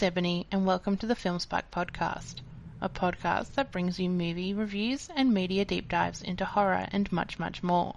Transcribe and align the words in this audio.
Is 0.00 0.04
Ebony, 0.04 0.46
and 0.50 0.64
welcome 0.64 0.96
to 0.96 1.06
the 1.06 1.14
Filmspark 1.14 1.64
podcast, 1.70 2.36
a 2.80 2.88
podcast 2.88 3.52
that 3.52 3.70
brings 3.70 4.00
you 4.00 4.08
movie 4.08 4.54
reviews 4.54 5.10
and 5.14 5.30
media 5.30 5.66
deep 5.66 5.90
dives 5.90 6.22
into 6.22 6.46
horror 6.46 6.88
and 6.90 7.12
much, 7.12 7.38
much 7.38 7.62
more. 7.62 7.96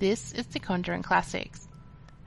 This 0.00 0.32
is 0.32 0.48
The 0.48 0.58
Conjuring 0.58 1.04
Classics, 1.04 1.68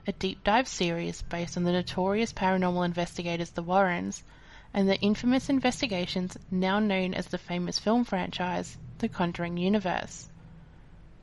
a 0.06 0.12
deep 0.12 0.42
dive 0.44 0.66
series 0.66 1.20
based 1.20 1.58
on 1.58 1.64
the 1.64 1.72
notorious 1.72 2.32
paranormal 2.32 2.86
investigators 2.86 3.50
the 3.50 3.62
Warrens 3.62 4.24
and 4.72 4.88
the 4.88 4.98
infamous 5.00 5.50
investigations 5.50 6.38
now 6.50 6.78
known 6.78 7.12
as 7.12 7.26
the 7.26 7.36
famous 7.36 7.78
film 7.78 8.06
franchise, 8.06 8.78
The 9.00 9.10
Conjuring 9.10 9.58
Universe. 9.58 10.30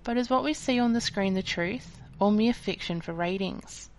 But 0.03 0.17
is 0.17 0.29
what 0.29 0.43
we 0.43 0.53
see 0.53 0.77
on 0.79 0.93
the 0.93 1.01
screen 1.01 1.34
the 1.34 1.41
truth, 1.41 1.99
or 2.20 2.31
mere 2.31 2.53
fiction 2.53 3.01
for 3.01 3.13
ratings? 3.13 3.89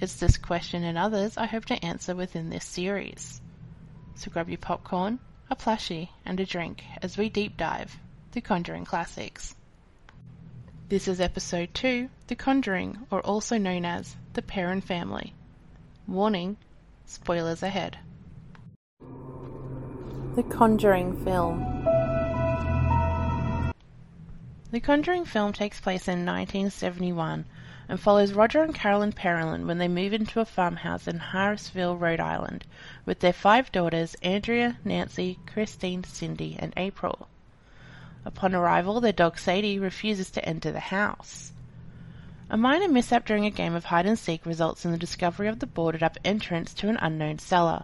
It's 0.00 0.16
this 0.16 0.38
question 0.38 0.82
and 0.82 0.96
others 0.96 1.36
I 1.36 1.44
hope 1.44 1.66
to 1.66 1.84
answer 1.84 2.16
within 2.16 2.48
this 2.48 2.64
series. 2.64 3.42
So 4.14 4.30
grab 4.30 4.48
your 4.48 4.56
popcorn, 4.56 5.18
a 5.50 5.56
plushie, 5.56 6.08
and 6.24 6.40
a 6.40 6.46
drink 6.46 6.82
as 7.02 7.18
we 7.18 7.28
deep 7.28 7.58
dive 7.58 7.98
The 8.32 8.40
Conjuring 8.40 8.86
Classics. 8.86 9.54
This 10.88 11.06
is 11.06 11.20
episode 11.20 11.74
2, 11.74 12.08
The 12.28 12.34
Conjuring, 12.34 12.96
or 13.10 13.20
also 13.20 13.58
known 13.58 13.84
as 13.84 14.16
The 14.32 14.40
Perron 14.40 14.80
Family. 14.80 15.34
Warning, 16.08 16.56
spoilers 17.04 17.62
ahead. 17.62 17.98
The 20.34 20.44
Conjuring 20.48 21.22
film. 21.24 21.60
The 24.70 24.80
Conjuring 24.80 25.26
film 25.26 25.52
takes 25.52 25.78
place 25.78 26.08
in 26.08 26.24
1971 26.24 27.44
and 27.90 27.98
follows 27.98 28.32
Roger 28.32 28.62
and 28.62 28.72
Carolyn 28.72 29.10
Perron 29.10 29.66
when 29.66 29.78
they 29.78 29.88
move 29.88 30.12
into 30.12 30.38
a 30.38 30.44
farmhouse 30.44 31.08
in 31.08 31.18
Harrisville, 31.18 31.98
Rhode 31.98 32.20
Island, 32.20 32.64
with 33.04 33.18
their 33.18 33.32
five 33.32 33.72
daughters 33.72 34.14
Andrea, 34.22 34.78
Nancy, 34.84 35.40
Christine, 35.44 36.04
Cindy, 36.04 36.54
and 36.56 36.72
April. 36.76 37.26
Upon 38.24 38.54
arrival, 38.54 39.00
their 39.00 39.12
dog 39.12 39.40
Sadie 39.40 39.80
refuses 39.80 40.30
to 40.30 40.44
enter 40.48 40.70
the 40.70 40.78
house. 40.78 41.52
A 42.48 42.56
minor 42.56 42.86
mishap 42.86 43.26
during 43.26 43.44
a 43.44 43.50
game 43.50 43.74
of 43.74 43.86
hide 43.86 44.06
and 44.06 44.16
seek 44.16 44.46
results 44.46 44.84
in 44.84 44.92
the 44.92 44.96
discovery 44.96 45.48
of 45.48 45.58
the 45.58 45.66
boarded 45.66 46.04
up 46.04 46.16
entrance 46.24 46.72
to 46.74 46.88
an 46.88 46.98
unknown 47.02 47.40
cellar. 47.40 47.82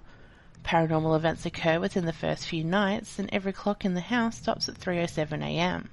Paranormal 0.62 1.16
events 1.16 1.44
occur 1.44 1.80
within 1.80 2.04
the 2.04 2.12
first 2.12 2.46
few 2.46 2.62
nights, 2.62 3.18
and 3.18 3.28
every 3.32 3.52
clock 3.52 3.84
in 3.84 3.94
the 3.94 4.00
house 4.02 4.38
stops 4.38 4.68
at 4.68 4.76
3:07 4.76 5.42
a.m. 5.42 5.90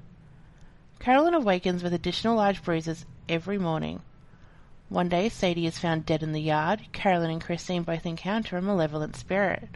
Carolyn 0.99 1.33
awakens 1.33 1.81
with 1.81 1.95
additional 1.95 2.35
large 2.35 2.63
bruises 2.63 3.07
every 3.29 3.57
morning. 3.57 4.01
One 4.89 5.09
day 5.09 5.29
Sadie 5.29 5.65
is 5.65 5.79
found 5.79 6.05
dead 6.05 6.23
in 6.23 6.33
the 6.33 6.41
yard. 6.41 6.81
Carolyn 6.91 7.31
and 7.31 7.41
Christine 7.41 7.83
both 7.83 8.05
encounter 8.05 8.57
a 8.57 8.61
malevolent 8.61 9.15
spirit. 9.15 9.69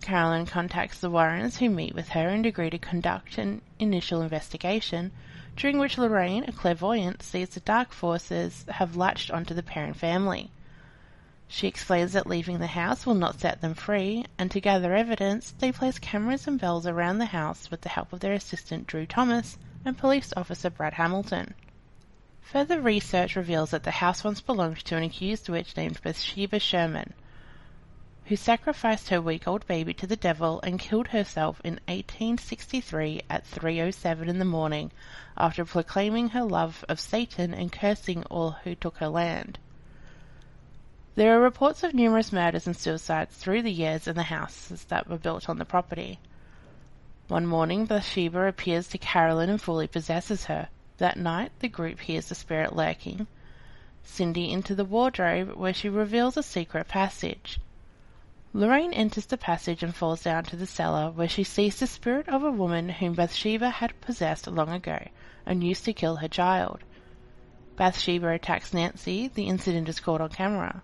Carolyn 0.00 0.46
contacts 0.46 0.98
the 0.98 1.10
Warrens, 1.10 1.58
who 1.58 1.68
meet 1.68 1.94
with 1.94 2.08
her 2.10 2.28
and 2.28 2.46
agree 2.46 2.70
to 2.70 2.78
conduct 2.78 3.36
an 3.36 3.60
initial 3.78 4.22
investigation, 4.22 5.12
during 5.56 5.78
which 5.78 5.98
Lorraine, 5.98 6.44
a 6.48 6.52
clairvoyant, 6.52 7.22
sees 7.22 7.50
the 7.50 7.60
dark 7.60 7.92
forces 7.92 8.64
have 8.68 8.96
latched 8.96 9.30
onto 9.30 9.52
the 9.52 9.62
Perron 9.62 9.92
family. 9.92 10.50
She 11.48 11.66
explains 11.66 12.12
that 12.12 12.26
leaving 12.26 12.60
the 12.60 12.68
house 12.68 13.04
will 13.04 13.14
not 13.14 13.40
set 13.40 13.60
them 13.60 13.74
free, 13.74 14.24
and 14.38 14.50
to 14.52 14.60
gather 14.60 14.94
evidence, 14.94 15.52
they 15.58 15.72
place 15.72 15.98
cameras 15.98 16.46
and 16.46 16.58
bells 16.58 16.86
around 16.86 17.18
the 17.18 17.26
house 17.26 17.70
with 17.70 17.82
the 17.82 17.88
help 17.88 18.12
of 18.12 18.20
their 18.20 18.32
assistant 18.32 18.86
Drew 18.86 19.04
Thomas 19.04 19.58
and 19.84 19.98
police 19.98 20.32
officer 20.36 20.70
Brad 20.70 20.94
Hamilton. 20.94 21.54
Further 22.52 22.80
research 22.80 23.36
reveals 23.36 23.70
that 23.70 23.82
the 23.82 23.90
house 23.90 24.24
once 24.24 24.40
belonged 24.40 24.78
to 24.86 24.96
an 24.96 25.02
accused 25.02 25.50
witch 25.50 25.76
named 25.76 26.00
Bathsheba 26.02 26.58
Sherman, 26.58 27.12
who 28.24 28.36
sacrificed 28.36 29.10
her 29.10 29.20
week-old 29.20 29.66
baby 29.66 29.92
to 29.92 30.06
the 30.06 30.16
devil 30.16 30.58
and 30.62 30.78
killed 30.78 31.08
herself 31.08 31.60
in 31.62 31.74
1863 31.86 33.22
at 33.28 33.44
3.07 33.44 34.26
in 34.28 34.38
the 34.38 34.44
morning 34.46 34.90
after 35.36 35.66
proclaiming 35.66 36.30
her 36.30 36.42
love 36.42 36.82
of 36.88 36.98
Satan 36.98 37.52
and 37.52 37.70
cursing 37.70 38.24
all 38.30 38.52
who 38.64 38.74
took 38.74 38.96
her 38.96 39.08
land. 39.08 39.58
There 41.16 41.36
are 41.36 41.42
reports 41.42 41.82
of 41.82 41.92
numerous 41.92 42.32
murders 42.32 42.66
and 42.66 42.74
suicides 42.76 43.36
through 43.36 43.62
the 43.62 43.70
years 43.70 44.08
in 44.08 44.16
the 44.16 44.22
houses 44.22 44.84
that 44.84 45.08
were 45.08 45.18
built 45.18 45.48
on 45.50 45.58
the 45.58 45.66
property. 45.66 46.18
One 47.28 47.46
morning, 47.46 47.84
Bathsheba 47.84 48.46
appears 48.46 48.88
to 48.88 48.98
Carolyn 48.98 49.50
and 49.50 49.60
fully 49.60 49.86
possesses 49.86 50.46
her. 50.46 50.68
That 51.00 51.16
night, 51.16 51.52
the 51.60 51.68
group 51.68 52.00
hears 52.00 52.28
the 52.28 52.34
spirit 52.34 52.76
lurking. 52.76 53.26
Cindy 54.02 54.52
into 54.52 54.74
the 54.74 54.84
wardrobe, 54.84 55.56
where 55.56 55.72
she 55.72 55.88
reveals 55.88 56.36
a 56.36 56.42
secret 56.42 56.88
passage. 56.88 57.58
Lorraine 58.52 58.92
enters 58.92 59.24
the 59.24 59.38
passage 59.38 59.82
and 59.82 59.94
falls 59.94 60.24
down 60.24 60.44
to 60.44 60.56
the 60.56 60.66
cellar, 60.66 61.10
where 61.10 61.26
she 61.26 61.42
sees 61.42 61.80
the 61.80 61.86
spirit 61.86 62.28
of 62.28 62.44
a 62.44 62.50
woman 62.50 62.90
whom 62.90 63.14
Bathsheba 63.14 63.70
had 63.70 63.98
possessed 64.02 64.46
long 64.46 64.68
ago 64.68 65.08
and 65.46 65.64
used 65.64 65.86
to 65.86 65.94
kill 65.94 66.16
her 66.16 66.28
child. 66.28 66.84
Bathsheba 67.76 68.28
attacks 68.28 68.74
Nancy. 68.74 69.26
The 69.26 69.48
incident 69.48 69.88
is 69.88 70.00
caught 70.00 70.20
on 70.20 70.28
camera. 70.28 70.82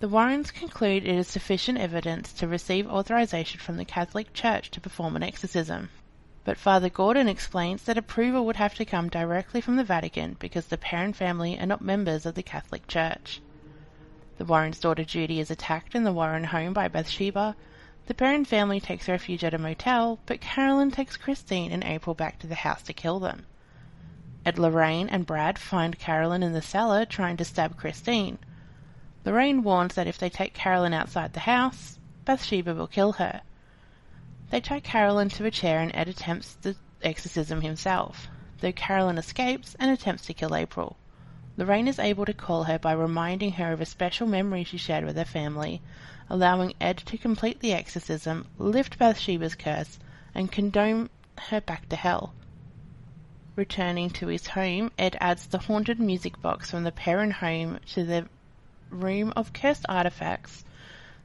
The 0.00 0.10
Warrens 0.10 0.50
conclude 0.50 1.06
it 1.06 1.16
is 1.16 1.26
sufficient 1.26 1.78
evidence 1.78 2.34
to 2.34 2.46
receive 2.46 2.86
authorization 2.86 3.60
from 3.60 3.78
the 3.78 3.86
Catholic 3.86 4.34
Church 4.34 4.70
to 4.72 4.80
perform 4.82 5.16
an 5.16 5.22
exorcism. 5.22 5.88
But 6.50 6.58
Father 6.58 6.88
Gordon 6.88 7.28
explains 7.28 7.84
that 7.84 7.96
approval 7.96 8.44
would 8.44 8.56
have 8.56 8.74
to 8.74 8.84
come 8.84 9.08
directly 9.08 9.60
from 9.60 9.76
the 9.76 9.84
Vatican 9.84 10.34
because 10.40 10.66
the 10.66 10.76
Perron 10.76 11.12
family 11.12 11.56
are 11.56 11.64
not 11.64 11.80
members 11.80 12.26
of 12.26 12.34
the 12.34 12.42
Catholic 12.42 12.88
Church. 12.88 13.40
The 14.36 14.44
Warrens' 14.44 14.80
daughter 14.80 15.04
Judy 15.04 15.38
is 15.38 15.52
attacked 15.52 15.94
in 15.94 16.02
the 16.02 16.12
Warren 16.12 16.42
home 16.42 16.72
by 16.72 16.88
Bathsheba. 16.88 17.54
The 18.06 18.14
Perron 18.14 18.44
family 18.44 18.80
takes 18.80 19.08
refuge 19.08 19.44
at 19.44 19.54
a 19.54 19.58
motel, 19.58 20.18
but 20.26 20.40
Carolyn 20.40 20.90
takes 20.90 21.16
Christine 21.16 21.70
and 21.70 21.84
April 21.84 22.14
back 22.14 22.40
to 22.40 22.48
the 22.48 22.56
house 22.56 22.82
to 22.82 22.92
kill 22.92 23.20
them. 23.20 23.46
Ed 24.44 24.58
Lorraine 24.58 25.08
and 25.08 25.26
Brad 25.26 25.56
find 25.56 26.00
Carolyn 26.00 26.42
in 26.42 26.52
the 26.52 26.60
cellar 26.60 27.04
trying 27.04 27.36
to 27.36 27.44
stab 27.44 27.76
Christine. 27.76 28.38
Lorraine 29.24 29.62
warns 29.62 29.94
that 29.94 30.08
if 30.08 30.18
they 30.18 30.28
take 30.28 30.52
Carolyn 30.52 30.94
outside 30.94 31.32
the 31.32 31.46
house, 31.46 32.00
Bathsheba 32.24 32.74
will 32.74 32.88
kill 32.88 33.12
her. 33.12 33.42
They 34.50 34.60
tie 34.60 34.80
Carolyn 34.80 35.28
to 35.28 35.46
a 35.46 35.50
chair 35.52 35.78
and 35.78 35.94
Ed 35.94 36.08
attempts 36.08 36.54
the 36.54 36.74
exorcism 37.04 37.60
himself, 37.60 38.26
though 38.58 38.72
Carolyn 38.72 39.16
escapes 39.16 39.76
and 39.78 39.92
attempts 39.92 40.26
to 40.26 40.34
kill 40.34 40.56
April. 40.56 40.96
Lorraine 41.56 41.86
is 41.86 42.00
able 42.00 42.24
to 42.26 42.34
call 42.34 42.64
her 42.64 42.76
by 42.76 42.90
reminding 42.90 43.52
her 43.52 43.72
of 43.72 43.80
a 43.80 43.86
special 43.86 44.26
memory 44.26 44.64
she 44.64 44.76
shared 44.76 45.04
with 45.04 45.16
her 45.16 45.24
family, 45.24 45.80
allowing 46.28 46.74
Ed 46.80 46.96
to 46.96 47.16
complete 47.16 47.60
the 47.60 47.72
exorcism, 47.72 48.44
lift 48.58 48.98
Bathsheba's 48.98 49.54
curse, 49.54 50.00
and 50.34 50.50
condone 50.50 51.10
her 51.42 51.60
back 51.60 51.88
to 51.90 51.94
hell. 51.94 52.34
Returning 53.54 54.10
to 54.10 54.26
his 54.26 54.48
home, 54.48 54.90
Ed 54.98 55.16
adds 55.20 55.46
the 55.46 55.58
haunted 55.58 56.00
music 56.00 56.42
box 56.42 56.72
from 56.72 56.82
the 56.82 56.90
Perron 56.90 57.30
home 57.30 57.78
to 57.90 58.02
the 58.02 58.28
room 58.90 59.32
of 59.36 59.52
cursed 59.52 59.86
artifacts 59.88 60.64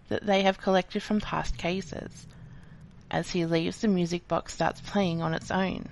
that 0.09 0.27
they 0.27 0.43
have 0.43 0.61
collected 0.61 1.01
from 1.01 1.19
past 1.19 1.57
cases. 1.57 2.27
As 3.11 3.31
he 3.31 3.45
leaves, 3.45 3.81
the 3.81 3.87
music 3.87 4.27
box 4.27 4.53
starts 4.53 4.81
playing 4.81 5.21
on 5.21 5.33
its 5.33 5.51
own. 5.51 5.89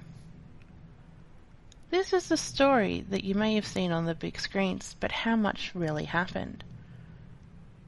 This 1.90 2.12
is 2.12 2.28
the 2.28 2.38
story 2.38 3.06
that 3.10 3.24
you 3.24 3.36
may 3.36 3.54
have 3.54 3.68
seen 3.68 3.92
on 3.92 4.06
the 4.06 4.16
big 4.16 4.40
screens, 4.40 4.96
but 5.00 5.12
how 5.12 5.36
much 5.36 5.72
really 5.76 6.06
happened? 6.06 6.64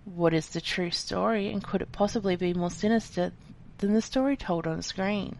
What 0.06 0.34
is 0.34 0.50
the 0.50 0.62
true 0.62 0.92
story, 0.92 1.52
and 1.52 1.64
could 1.64 1.82
it 1.82 1.92
possibly 1.92 2.36
be 2.36 2.54
more 2.54 2.70
sinister 2.70 3.32
than 3.80 3.94
the 3.94 4.02
story 4.04 4.38
told 4.38 4.68
on 4.68 4.84
screen? 4.84 5.38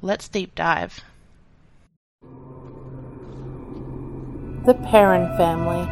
Let's 0.00 0.28
deep 0.28 0.54
dive. 0.54 1.04
The 4.64 4.74
Perron 4.90 5.36
Family. 5.36 5.86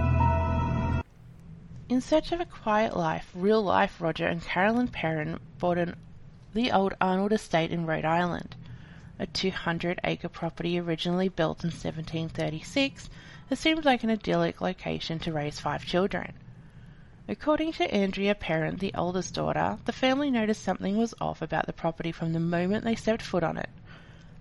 In 1.90 2.00
search 2.00 2.32
of 2.32 2.40
a 2.40 2.46
quiet 2.46 2.96
life, 2.96 3.30
real 3.34 3.62
life 3.62 4.00
Roger 4.00 4.26
and 4.26 4.42
Carolyn 4.42 4.88
Perron 4.88 5.38
bought 5.58 5.76
an 5.76 5.96
the 6.54 6.72
old 6.72 6.94
Arnold 7.00 7.32
estate 7.32 7.70
in 7.70 7.84
Rhode 7.84 8.04
Island, 8.04 8.56
a 9.18 9.26
200 9.26 10.00
acre 10.04 10.28
property 10.28 10.78
originally 10.78 11.28
built 11.28 11.62
in 11.62 11.68
1736, 11.68 13.10
it 13.50 13.58
seemed 13.58 13.84
like 13.84 14.02
an 14.02 14.10
idyllic 14.10 14.60
location 14.60 15.18
to 15.18 15.32
raise 15.32 15.60
five 15.60 15.84
children. 15.84 16.32
According 17.28 17.72
to 17.74 17.94
Andrea 17.94 18.34
Perron, 18.34 18.76
the 18.76 18.94
oldest 18.94 19.34
daughter, 19.34 19.78
the 19.84 19.92
family 19.92 20.30
noticed 20.30 20.62
something 20.62 20.96
was 20.96 21.14
off 21.20 21.42
about 21.42 21.66
the 21.66 21.74
property 21.74 22.12
from 22.12 22.32
the 22.32 22.40
moment 22.40 22.84
they 22.84 22.94
stepped 22.94 23.20
foot 23.20 23.42
on 23.44 23.58
it. 23.58 23.68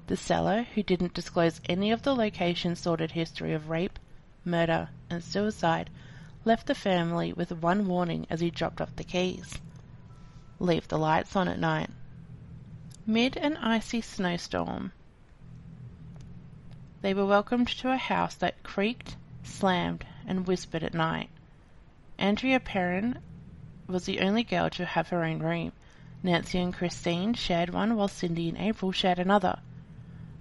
The 0.07 0.15
seller, 0.15 0.67
who 0.73 0.83
didn't 0.83 1.13
disclose 1.13 1.59
any 1.67 1.91
of 1.91 2.03
the 2.03 2.15
location's 2.15 2.79
sordid 2.79 3.11
history 3.11 3.51
of 3.51 3.69
rape, 3.69 3.99
murder, 4.45 4.87
and 5.09 5.21
suicide, 5.21 5.89
left 6.45 6.67
the 6.67 6.75
family 6.75 7.33
with 7.33 7.51
one 7.51 7.87
warning 7.87 8.25
as 8.29 8.39
he 8.39 8.49
dropped 8.49 8.79
off 8.79 8.95
the 8.95 9.03
keys. 9.03 9.59
Leave 10.59 10.87
the 10.87 10.97
lights 10.97 11.35
on 11.35 11.47
at 11.47 11.59
night. 11.59 11.91
Mid 13.05 13.37
an 13.37 13.57
icy 13.57 14.01
snowstorm, 14.01 14.91
they 17.01 17.13
were 17.13 17.27
welcomed 17.27 17.67
to 17.67 17.91
a 17.91 17.97
house 17.97 18.33
that 18.33 18.63
creaked, 18.63 19.15
slammed, 19.43 20.03
and 20.25 20.47
whispered 20.47 20.81
at 20.81 20.95
night. 20.95 21.29
Andrea 22.17 22.59
Perron 22.59 23.19
was 23.85 24.05
the 24.05 24.19
only 24.19 24.43
girl 24.43 24.67
to 24.71 24.83
have 24.83 25.09
her 25.09 25.23
own 25.23 25.39
room. 25.39 25.73
Nancy 26.23 26.59
and 26.59 26.73
Christine 26.73 27.35
shared 27.35 27.69
one, 27.69 27.95
while 27.95 28.07
Cindy 28.07 28.49
and 28.49 28.57
April 28.57 28.91
shared 28.91 29.19
another. 29.19 29.59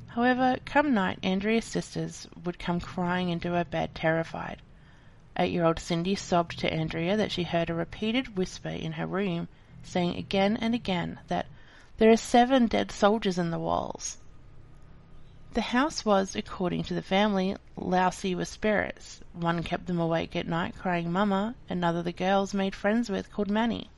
However, 0.09 0.57
come 0.65 0.95
night, 0.95 1.19
Andrea's 1.23 1.67
sisters 1.67 2.27
would 2.43 2.59
come 2.59 2.81
crying 2.81 3.29
into 3.29 3.53
her 3.53 3.65
bed, 3.65 3.95
terrified. 3.95 4.63
Eight 5.39 5.53
year 5.53 5.67
old 5.67 5.79
Cindy 5.79 6.15
sobbed 6.15 6.59
to 6.61 6.73
Andrea 6.73 7.19
that 7.19 7.31
she 7.33 7.43
heard 7.43 7.69
a 7.69 7.75
repeated 7.75 8.39
whisper 8.39 8.71
in 8.71 8.93
her 8.93 9.07
room, 9.07 9.49
saying 9.87 10.17
again 10.17 10.57
and 10.57 10.75
again 10.75 11.21
that 11.29 11.47
there 11.99 12.11
are 12.11 12.17
seven 12.17 12.67
dead 12.67 12.93
soldiers 12.93 13.39
in 13.39 13.51
the 13.51 13.59
walls. 13.59 14.19
The 15.55 15.63
house 15.63 16.05
was, 16.05 16.37
according 16.37 16.83
to 16.85 16.95
the 16.95 17.01
family, 17.01 17.57
lousy 17.77 18.35
with 18.35 18.49
spirits. 18.49 19.23
One 19.33 19.63
kept 19.63 19.87
them 19.87 19.99
awake 19.99 20.37
at 20.37 20.47
night 20.47 20.75
crying 20.77 21.11
Mama, 21.11 21.55
another 21.71 22.03
the 22.03 22.13
girls 22.13 22.53
made 22.53 22.75
friends 22.75 23.09
with 23.09 23.33
called 23.33 23.51
Manny. 23.51 23.89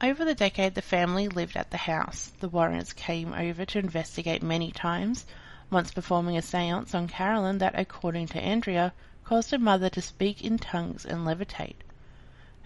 Over 0.00 0.24
the 0.24 0.34
decade, 0.34 0.74
the 0.74 0.82
family 0.82 1.28
lived 1.28 1.56
at 1.56 1.70
the 1.70 1.76
house. 1.76 2.32
The 2.40 2.48
Warrens 2.48 2.92
came 2.94 3.34
over 3.34 3.66
to 3.66 3.78
investigate 3.78 4.42
many 4.42 4.72
times, 4.72 5.26
once 5.70 5.92
performing 5.92 6.36
a 6.36 6.42
seance 6.42 6.94
on 6.94 7.08
Carolyn 7.08 7.58
that, 7.58 7.78
according 7.78 8.28
to 8.28 8.40
Andrea, 8.40 8.94
caused 9.24 9.50
her 9.50 9.58
mother 9.58 9.90
to 9.90 10.00
speak 10.00 10.42
in 10.42 10.58
tongues 10.58 11.04
and 11.04 11.26
levitate. 11.26 11.76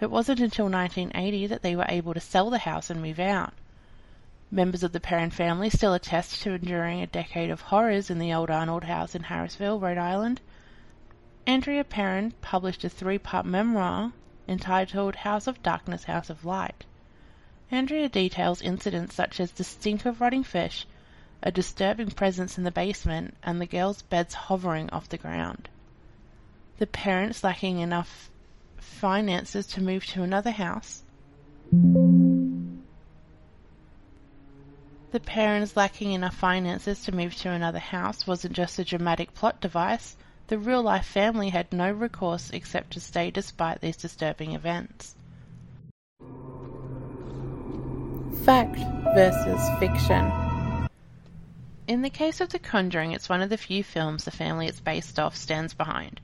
It 0.00 0.12
wasn't 0.12 0.38
until 0.38 0.66
1980 0.66 1.48
that 1.48 1.62
they 1.62 1.74
were 1.74 1.86
able 1.88 2.14
to 2.14 2.20
sell 2.20 2.50
the 2.50 2.58
house 2.58 2.88
and 2.88 3.02
move 3.02 3.18
out. 3.18 3.52
Members 4.48 4.84
of 4.84 4.92
the 4.92 5.00
Perron 5.00 5.30
family 5.30 5.70
still 5.70 5.92
attest 5.92 6.40
to 6.42 6.52
enduring 6.52 7.00
a 7.00 7.06
decade 7.08 7.50
of 7.50 7.62
horrors 7.62 8.08
in 8.08 8.20
the 8.20 8.32
old 8.32 8.48
Arnold 8.48 8.84
house 8.84 9.16
in 9.16 9.24
Harrisville, 9.24 9.80
Rhode 9.80 9.98
Island. 9.98 10.40
Andrea 11.48 11.82
Perron 11.82 12.32
published 12.40 12.84
a 12.84 12.88
three 12.88 13.18
part 13.18 13.44
memoir 13.44 14.12
entitled 14.46 15.16
House 15.16 15.48
of 15.48 15.62
Darkness, 15.64 16.04
House 16.04 16.30
of 16.30 16.44
Light. 16.44 16.84
Andrea 17.68 18.08
details 18.08 18.62
incidents 18.62 19.16
such 19.16 19.40
as 19.40 19.50
the 19.50 19.64
stink 19.64 20.06
of 20.06 20.20
rotting 20.20 20.44
fish, 20.44 20.86
a 21.42 21.50
disturbing 21.50 22.12
presence 22.12 22.56
in 22.56 22.62
the 22.62 22.70
basement, 22.70 23.36
and 23.42 23.60
the 23.60 23.66
girls' 23.66 24.02
beds 24.02 24.34
hovering 24.34 24.88
off 24.90 25.08
the 25.08 25.18
ground. 25.18 25.68
The 26.78 26.86
parents 26.86 27.42
lacking 27.42 27.80
enough 27.80 28.30
finances 28.80 29.66
to 29.68 29.82
move 29.82 30.04
to 30.06 30.22
another 30.22 30.50
house. 30.50 31.02
The 35.10 35.20
parents 35.20 35.76
lacking 35.76 36.12
enough 36.12 36.34
finances 36.34 37.02
to 37.04 37.14
move 37.14 37.34
to 37.36 37.50
another 37.50 37.78
house 37.78 38.26
wasn't 38.26 38.54
just 38.54 38.78
a 38.78 38.84
dramatic 38.84 39.34
plot 39.34 39.60
device. 39.60 40.16
The 40.48 40.58
real 40.58 40.82
life 40.82 41.06
family 41.06 41.50
had 41.50 41.72
no 41.72 41.90
recourse 41.90 42.50
except 42.50 42.92
to 42.92 43.00
stay 43.00 43.30
despite 43.30 43.80
these 43.80 43.96
disturbing 43.96 44.52
events. 44.52 45.14
Fact 48.44 48.78
versus 49.14 49.60
fiction. 49.78 50.30
In 51.86 52.02
the 52.02 52.10
case 52.10 52.40
of 52.40 52.50
The 52.50 52.58
Conjuring, 52.58 53.12
it's 53.12 53.28
one 53.28 53.40
of 53.40 53.48
the 53.48 53.56
few 53.56 53.82
films 53.82 54.24
the 54.24 54.30
family 54.30 54.66
it's 54.66 54.80
based 54.80 55.18
off 55.18 55.36
stands 55.36 55.72
behind. 55.72 56.20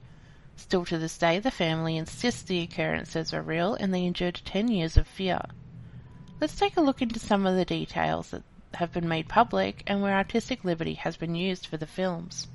Still 0.57 0.85
to 0.85 0.99
this 0.99 1.19
day, 1.19 1.41
the 1.41 1.51
family 1.51 1.97
insists 1.97 2.43
the 2.43 2.61
occurrences 2.61 3.35
are 3.35 3.43
real 3.43 3.75
and 3.75 3.93
they 3.93 4.05
endured 4.05 4.41
10 4.45 4.69
years 4.69 4.97
of 4.97 5.09
fear. 5.09 5.41
Let's 6.41 6.57
take 6.57 6.77
a 6.77 6.81
look 6.81 7.03
into 7.03 7.19
some 7.19 7.47
of 7.47 7.57
the 7.57 7.65
details 7.65 8.31
that 8.31 8.43
have 8.75 8.93
been 8.93 9.09
made 9.09 9.29
public 9.29 9.83
and 9.87 10.01
where 10.01 10.17
artistic 10.17 10.65
liberty 10.65 10.95
has 10.95 11.17
been 11.17 11.35
used 11.35 11.67
for 11.67 11.77
the 11.77 11.87
films. 11.87 12.49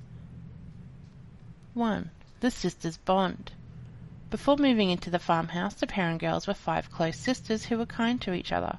1. 1.74 2.10
The 2.40 2.52
Sisters 2.52 2.98
Bond. 2.98 3.52
Before 4.30 4.58
moving 4.58 4.90
into 4.90 5.10
the 5.10 5.20
farmhouse, 5.20 5.74
the 5.74 5.88
Perron 5.88 6.18
girls 6.18 6.48
were 6.48 6.54
five 6.54 6.92
close 6.92 7.18
sisters 7.18 7.66
who 7.66 7.78
were 7.78 7.86
kind 7.86 8.22
to 8.22 8.34
each 8.34 8.52
other. 8.52 8.78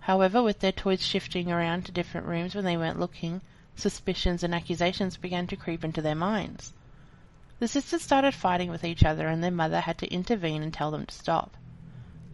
However, 0.00 0.42
with 0.42 0.60
their 0.60 0.72
toys 0.72 1.04
shifting 1.04 1.52
around 1.52 1.84
to 1.84 1.92
different 1.92 2.26
rooms 2.26 2.54
when 2.54 2.64
they 2.64 2.76
weren't 2.76 2.98
looking, 2.98 3.42
suspicions 3.74 4.42
and 4.42 4.54
accusations 4.54 5.16
began 5.16 5.46
to 5.48 5.56
creep 5.56 5.84
into 5.84 6.00
their 6.00 6.14
minds. 6.14 6.72
The 7.58 7.68
sisters 7.68 8.02
started 8.02 8.34
fighting 8.34 8.70
with 8.70 8.84
each 8.84 9.04
other, 9.04 9.28
and 9.28 9.42
their 9.42 9.50
mother 9.50 9.80
had 9.80 9.96
to 9.98 10.12
intervene 10.12 10.62
and 10.62 10.74
tell 10.74 10.90
them 10.90 11.06
to 11.06 11.14
stop. 11.14 11.56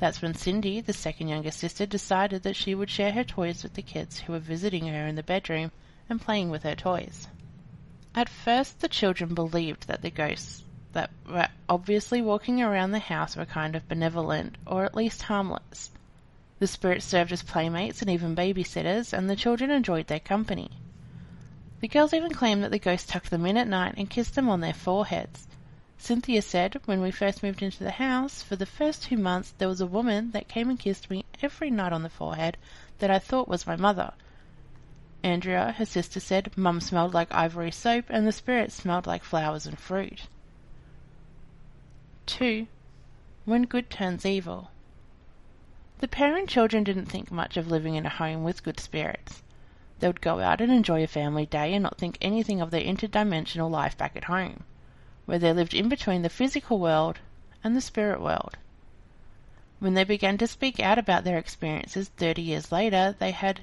That's 0.01 0.21
when 0.21 0.35
Cindy, 0.35 0.81
the 0.81 0.93
second 0.93 1.29
youngest 1.29 1.61
sister, 1.61 1.87
decided 1.87 2.43
that 2.43 2.57
she 2.57 2.75
would 2.75 2.91
share 2.91 3.13
her 3.13 3.23
toys 3.23 3.63
with 3.63 3.75
the 3.75 3.83
kids 3.83 4.19
who 4.19 4.33
were 4.33 4.41
visiting 4.41 4.89
her 4.89 5.07
in 5.07 5.15
the 5.15 5.23
bedroom 5.23 5.71
and 6.09 6.21
playing 6.21 6.51
with 6.51 6.65
her 6.65 6.75
toys. 6.75 7.29
At 8.17 8.29
first, 8.29 8.81
the 8.81 8.89
children 8.89 9.33
believed 9.33 9.87
that 9.87 10.03
the 10.03 10.11
ghosts 10.11 10.65
that 10.93 11.11
were 11.29 11.49
obviously 11.69 12.21
walking 12.21 12.61
around 12.61 12.91
the 12.91 12.99
house 12.99 13.37
were 13.37 13.47
kind 13.47 13.77
of 13.77 13.89
benevolent, 13.89 14.59
or 14.67 14.85
at 14.85 14.97
least 14.97 15.23
harmless. 15.23 15.93
The 16.59 16.67
spirits 16.67 17.07
served 17.07 17.31
as 17.31 17.45
playmates 17.45 18.03
and 18.03 18.11
even 18.11 18.35
babysitters, 18.35 19.13
and 19.13 19.31
the 19.31 19.37
children 19.37 19.71
enjoyed 19.71 20.09
their 20.09 20.21
company. 20.21 20.71
The 21.83 21.89
girls 21.89 22.15
even 22.15 22.33
claimed 22.33 22.63
that 22.63 22.71
the 22.71 22.79
ghost 22.79 23.09
tucked 23.09 23.31
them 23.31 23.45
in 23.45 23.57
at 23.57 23.67
night 23.67 23.95
and 23.97 24.09
kissed 24.09 24.37
them 24.37 24.49
on 24.49 24.61
their 24.61 24.73
foreheads. 24.73 25.49
Cynthia 25.99 26.41
said, 26.41 26.81
when 26.85 27.01
we 27.01 27.11
first 27.11 27.43
moved 27.43 27.61
into 27.61 27.83
the 27.83 27.91
house, 27.91 28.41
for 28.41 28.55
the 28.55 28.67
first 28.67 29.03
two 29.03 29.17
months 29.17 29.53
there 29.59 29.67
was 29.67 29.81
a 29.81 29.87
woman 29.87 30.31
that 30.31 30.47
came 30.47 30.71
and 30.71 30.79
kissed 30.79 31.11
me 31.11 31.25
every 31.43 31.73
night 31.73 31.93
on 31.93 32.05
the 32.05 32.09
forehead 32.09 32.57
that 33.01 33.11
I 33.11 33.19
thought 33.19 33.49
was 33.49 33.67
my 33.67 33.75
mother. 33.75 34.13
Andrea, 35.25 35.73
her 35.73 35.85
sister, 35.85 36.21
said 36.21 36.57
Mum 36.57 36.81
smelled 36.81 37.15
like 37.15 37.35
ivory 37.35 37.73
soap 37.73 38.05
and 38.11 38.29
the 38.29 38.31
spirit 38.31 38.71
smelled 38.71 39.09
like 39.09 39.25
flowers 39.25 39.67
and 39.67 39.77
fruit. 39.77 40.29
2. 42.27 42.69
When 43.45 43.65
good 43.65 43.91
turns 43.91 44.25
evil. 44.25 44.71
The 45.99 46.07
Perron 46.07 46.47
children 46.47 46.85
didn't 46.85 47.07
think 47.07 47.33
much 47.33 47.57
of 47.57 47.67
living 47.67 47.97
in 47.97 48.07
a 48.07 48.09
home 48.09 48.45
with 48.45 48.63
good 48.63 48.79
spirits. 48.79 49.43
They 50.03 50.09
would 50.09 50.21
go 50.21 50.41
out 50.41 50.61
and 50.61 50.73
enjoy 50.73 51.05
a 51.05 51.07
family 51.07 51.47
day 51.47 51.73
and 51.75 51.85
not 51.85 51.97
think 51.97 52.19
anything 52.21 52.61
of 52.61 52.73
their 52.73 52.83
interdimensional 52.83 53.71
life 53.71 53.97
back 53.97 54.17
at 54.17 54.25
home, 54.25 54.65
where 55.27 55.39
they 55.39 55.53
lived 55.53 55.75
in 55.75 55.89
between 55.89 56.23
the 56.23 56.29
physical 56.29 56.81
world 56.81 57.21
and 57.63 57.77
the 57.77 57.81
spirit 57.81 58.21
world. 58.21 58.57
When 59.79 59.95
they 59.95 60.03
began 60.03 60.39
to 60.39 60.49
speak 60.49 60.81
out 60.81 60.99
about 60.99 61.23
their 61.23 61.39
experiences 61.39 62.09
30 62.17 62.43
years 62.43 62.73
later, 62.73 63.15
they 63.17 63.31
had 63.31 63.61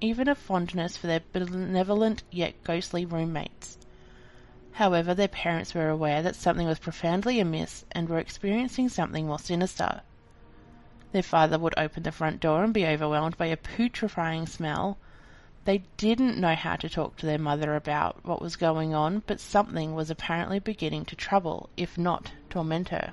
even 0.00 0.28
a 0.28 0.36
fondness 0.36 0.96
for 0.96 1.08
their 1.08 1.24
benevolent 1.32 2.22
yet 2.30 2.54
ghostly 2.62 3.04
roommates. 3.04 3.78
However, 4.74 5.12
their 5.12 5.26
parents 5.26 5.74
were 5.74 5.88
aware 5.88 6.22
that 6.22 6.36
something 6.36 6.68
was 6.68 6.78
profoundly 6.78 7.40
amiss 7.40 7.84
and 7.90 8.08
were 8.08 8.20
experiencing 8.20 8.90
something 8.90 9.26
more 9.26 9.40
sinister. 9.40 10.02
Their 11.10 11.24
father 11.24 11.58
would 11.58 11.74
open 11.76 12.04
the 12.04 12.12
front 12.12 12.38
door 12.38 12.62
and 12.62 12.72
be 12.72 12.86
overwhelmed 12.86 13.36
by 13.36 13.46
a 13.46 13.56
putrefying 13.56 14.46
smell. 14.46 14.98
They 15.68 15.82
didn't 15.98 16.38
know 16.38 16.54
how 16.54 16.76
to 16.76 16.88
talk 16.88 17.18
to 17.18 17.26
their 17.26 17.36
mother 17.36 17.76
about 17.76 18.24
what 18.24 18.40
was 18.40 18.56
going 18.56 18.94
on, 18.94 19.22
but 19.26 19.38
something 19.38 19.94
was 19.94 20.08
apparently 20.08 20.60
beginning 20.60 21.04
to 21.04 21.14
trouble, 21.14 21.68
if 21.76 21.98
not 21.98 22.32
torment 22.48 22.88
her. 22.88 23.12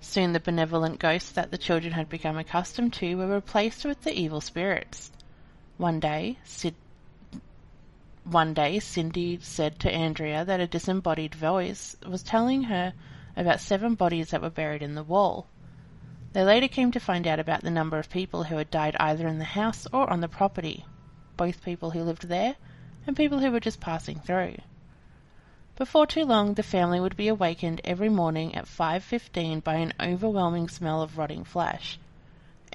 Soon 0.00 0.32
the 0.32 0.40
benevolent 0.40 0.98
ghosts 0.98 1.30
that 1.30 1.52
the 1.52 1.58
children 1.58 1.92
had 1.92 2.08
become 2.08 2.36
accustomed 2.36 2.92
to 2.94 3.14
were 3.14 3.32
replaced 3.32 3.84
with 3.84 4.02
the 4.02 4.12
evil 4.12 4.40
spirits. 4.40 5.12
One 5.76 6.00
day, 6.00 6.38
Sid 6.42 6.74
one 8.24 8.52
day, 8.52 8.80
Cindy 8.80 9.38
said 9.40 9.78
to 9.78 9.92
Andrea 9.92 10.44
that 10.44 10.58
a 10.58 10.66
disembodied 10.66 11.36
voice 11.36 11.94
was 12.04 12.24
telling 12.24 12.64
her 12.64 12.94
about 13.36 13.60
seven 13.60 13.94
bodies 13.94 14.30
that 14.30 14.42
were 14.42 14.50
buried 14.50 14.82
in 14.82 14.96
the 14.96 15.04
wall. 15.04 15.46
They 16.32 16.42
later 16.42 16.66
came 16.66 16.90
to 16.90 16.98
find 16.98 17.28
out 17.28 17.38
about 17.38 17.60
the 17.60 17.70
number 17.70 17.96
of 17.96 18.10
people 18.10 18.42
who 18.42 18.56
had 18.56 18.72
died 18.72 18.96
either 18.98 19.28
in 19.28 19.38
the 19.38 19.44
house 19.44 19.86
or 19.92 20.10
on 20.10 20.20
the 20.20 20.26
property, 20.26 20.84
both 21.40 21.64
people 21.64 21.92
who 21.92 22.02
lived 22.02 22.28
there 22.28 22.54
and 23.06 23.16
people 23.16 23.38
who 23.38 23.50
were 23.50 23.58
just 23.58 23.80
passing 23.80 24.20
through. 24.20 24.56
Before 25.74 26.06
too 26.06 26.26
long, 26.26 26.52
the 26.52 26.62
family 26.62 27.00
would 27.00 27.16
be 27.16 27.28
awakened 27.28 27.80
every 27.82 28.10
morning 28.10 28.54
at 28.54 28.66
5.15 28.66 29.64
by 29.64 29.76
an 29.76 29.94
overwhelming 29.98 30.68
smell 30.68 31.00
of 31.00 31.16
rotting 31.16 31.44
flesh. 31.44 31.98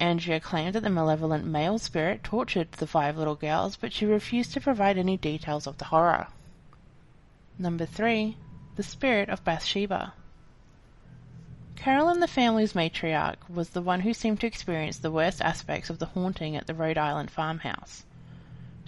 Andrea 0.00 0.40
claimed 0.40 0.74
that 0.74 0.82
the 0.82 0.90
malevolent 0.90 1.44
male 1.44 1.78
spirit 1.78 2.24
tortured 2.24 2.72
the 2.72 2.88
five 2.88 3.16
little 3.16 3.36
girls, 3.36 3.76
but 3.76 3.92
she 3.92 4.04
refused 4.04 4.52
to 4.54 4.60
provide 4.60 4.98
any 4.98 5.16
details 5.16 5.68
of 5.68 5.78
the 5.78 5.84
horror. 5.84 6.26
Number 7.60 7.86
3. 7.86 8.36
The 8.74 8.82
Spirit 8.82 9.28
of 9.28 9.44
Bathsheba. 9.44 10.12
Carolyn, 11.76 12.18
the 12.18 12.26
family's 12.26 12.72
matriarch, 12.72 13.48
was 13.48 13.70
the 13.70 13.80
one 13.80 14.00
who 14.00 14.12
seemed 14.12 14.40
to 14.40 14.48
experience 14.48 14.98
the 14.98 15.12
worst 15.12 15.40
aspects 15.40 15.88
of 15.88 16.00
the 16.00 16.06
haunting 16.06 16.56
at 16.56 16.66
the 16.66 16.74
Rhode 16.74 16.98
Island 16.98 17.30
farmhouse. 17.30 18.04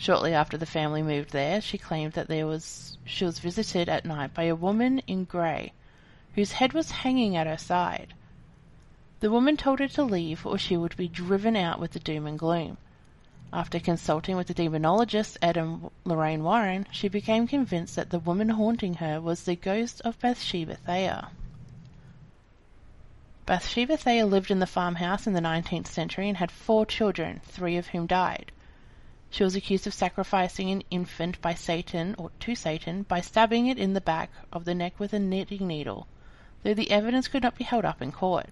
Shortly 0.00 0.32
after 0.32 0.56
the 0.56 0.64
family 0.64 1.02
moved 1.02 1.32
there, 1.32 1.60
she 1.60 1.76
claimed 1.76 2.12
that 2.12 2.28
there 2.28 2.46
was 2.46 2.96
she 3.04 3.24
was 3.24 3.40
visited 3.40 3.88
at 3.88 4.04
night 4.04 4.32
by 4.32 4.44
a 4.44 4.54
woman 4.54 5.00
in 5.08 5.24
grey, 5.24 5.72
whose 6.36 6.52
head 6.52 6.72
was 6.72 6.92
hanging 7.02 7.36
at 7.36 7.48
her 7.48 7.56
side. 7.58 8.14
The 9.18 9.28
woman 9.32 9.56
told 9.56 9.80
her 9.80 9.88
to 9.88 10.04
leave, 10.04 10.46
or 10.46 10.56
she 10.56 10.76
would 10.76 10.96
be 10.96 11.08
driven 11.08 11.56
out 11.56 11.80
with 11.80 11.94
the 11.94 11.98
doom 11.98 12.28
and 12.28 12.38
gloom. 12.38 12.78
After 13.52 13.80
consulting 13.80 14.36
with 14.36 14.46
the 14.46 14.54
demonologist 14.54 15.36
and 15.42 15.90
Lorraine 16.04 16.44
Warren, 16.44 16.86
she 16.92 17.08
became 17.08 17.48
convinced 17.48 17.96
that 17.96 18.10
the 18.10 18.20
woman 18.20 18.50
haunting 18.50 18.94
her 19.02 19.20
was 19.20 19.42
the 19.42 19.56
ghost 19.56 20.00
of 20.02 20.16
Bathsheba 20.20 20.76
Thayer. 20.76 21.26
Bathsheba 23.46 23.96
Thayer 23.96 24.26
lived 24.26 24.52
in 24.52 24.60
the 24.60 24.66
farmhouse 24.68 25.26
in 25.26 25.32
the 25.32 25.40
19th 25.40 25.88
century 25.88 26.28
and 26.28 26.36
had 26.36 26.52
four 26.52 26.86
children, 26.86 27.40
three 27.44 27.76
of 27.76 27.88
whom 27.88 28.06
died. 28.06 28.52
She 29.30 29.44
was 29.44 29.54
accused 29.54 29.86
of 29.86 29.92
sacrificing 29.92 30.70
an 30.70 30.82
infant 30.90 31.38
by 31.42 31.52
Satan 31.52 32.14
or 32.16 32.30
to 32.40 32.54
Satan 32.54 33.02
by 33.02 33.20
stabbing 33.20 33.66
it 33.66 33.78
in 33.78 33.92
the 33.92 34.00
back 34.00 34.30
of 34.50 34.64
the 34.64 34.74
neck 34.74 34.98
with 34.98 35.12
a 35.12 35.18
knitting 35.18 35.66
needle, 35.66 36.06
though 36.62 36.72
the 36.72 36.90
evidence 36.90 37.28
could 37.28 37.42
not 37.42 37.54
be 37.58 37.64
held 37.64 37.84
up 37.84 38.00
in 38.00 38.10
court. 38.10 38.46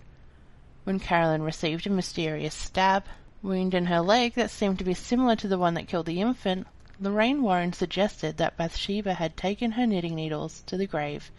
When 0.85 1.01
Carolyn 1.01 1.41
received 1.41 1.87
a 1.87 1.91
mysterious 1.91 2.55
stab 2.55 3.05
wound 3.43 3.73
in 3.73 3.87
her 3.87 4.03
leg 4.03 4.35
that 4.35 4.51
seemed 4.51 4.79
to 4.79 4.85
be 4.85 4.93
similar 4.93 5.35
to 5.37 5.49
the 5.49 5.59
one 5.59 5.73
that 5.75 5.89
killed 5.89 6.05
the 6.05 6.21
infant, 6.21 6.67
Lorraine 7.01 7.41
Warren 7.43 7.73
suggested 7.73 8.37
that 8.37 8.59
Bathsheba 8.59 9.15
had 9.15 9.35
taken 9.35 9.73
her 9.73 9.87
knitting 9.87 10.15
needles 10.15 10.63
to 10.67 10.77
the 10.77 10.87
grave 10.87 11.31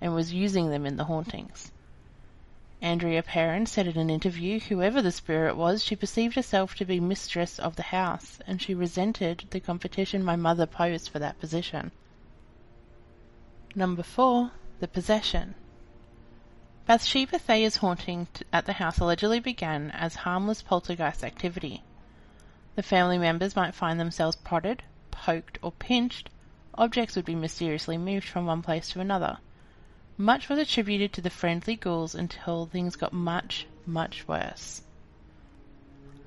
and 0.00 0.14
was 0.14 0.32
using 0.32 0.70
them 0.70 0.86
in 0.86 0.96
the 0.96 1.04
hauntings. 1.04 1.70
Andrea 2.82 3.22
Perron 3.22 3.66
said 3.66 3.86
in 3.86 3.96
an 3.96 4.10
interview 4.10 4.60
whoever 4.60 5.00
the 5.00 5.10
spirit 5.10 5.56
was, 5.56 5.82
she 5.82 5.96
perceived 5.96 6.34
herself 6.34 6.74
to 6.74 6.84
be 6.84 7.00
mistress 7.00 7.58
of 7.58 7.76
the 7.76 7.82
house, 7.84 8.38
and 8.46 8.60
she 8.60 8.74
resented 8.74 9.44
the 9.50 9.60
competition 9.60 10.22
my 10.22 10.36
mother 10.36 10.66
posed 10.66 11.08
for 11.08 11.18
that 11.18 11.40
position. 11.40 11.90
Number 13.74 14.02
4. 14.02 14.50
The 14.80 14.88
Possession 14.88 15.54
Bathsheba 16.86 17.38
Thayer's 17.38 17.76
haunting 17.76 18.28
at 18.52 18.66
the 18.66 18.74
house 18.74 18.98
allegedly 18.98 19.40
began 19.40 19.90
as 19.90 20.14
harmless 20.16 20.62
poltergeist 20.62 21.24
activity. 21.24 21.82
The 22.74 22.82
family 22.82 23.18
members 23.18 23.56
might 23.56 23.74
find 23.74 23.98
themselves 23.98 24.36
prodded, 24.36 24.82
poked, 25.10 25.58
or 25.62 25.72
pinched, 25.72 26.28
objects 26.74 27.16
would 27.16 27.24
be 27.24 27.34
mysteriously 27.34 27.96
moved 27.96 28.28
from 28.28 28.44
one 28.44 28.60
place 28.62 28.90
to 28.90 29.00
another. 29.00 29.38
Much 30.18 30.48
was 30.48 30.58
attributed 30.58 31.12
to 31.12 31.20
the 31.20 31.28
friendly 31.28 31.76
ghouls 31.76 32.14
until 32.14 32.64
things 32.64 32.96
got 32.96 33.12
much, 33.12 33.66
much 33.84 34.26
worse. 34.26 34.80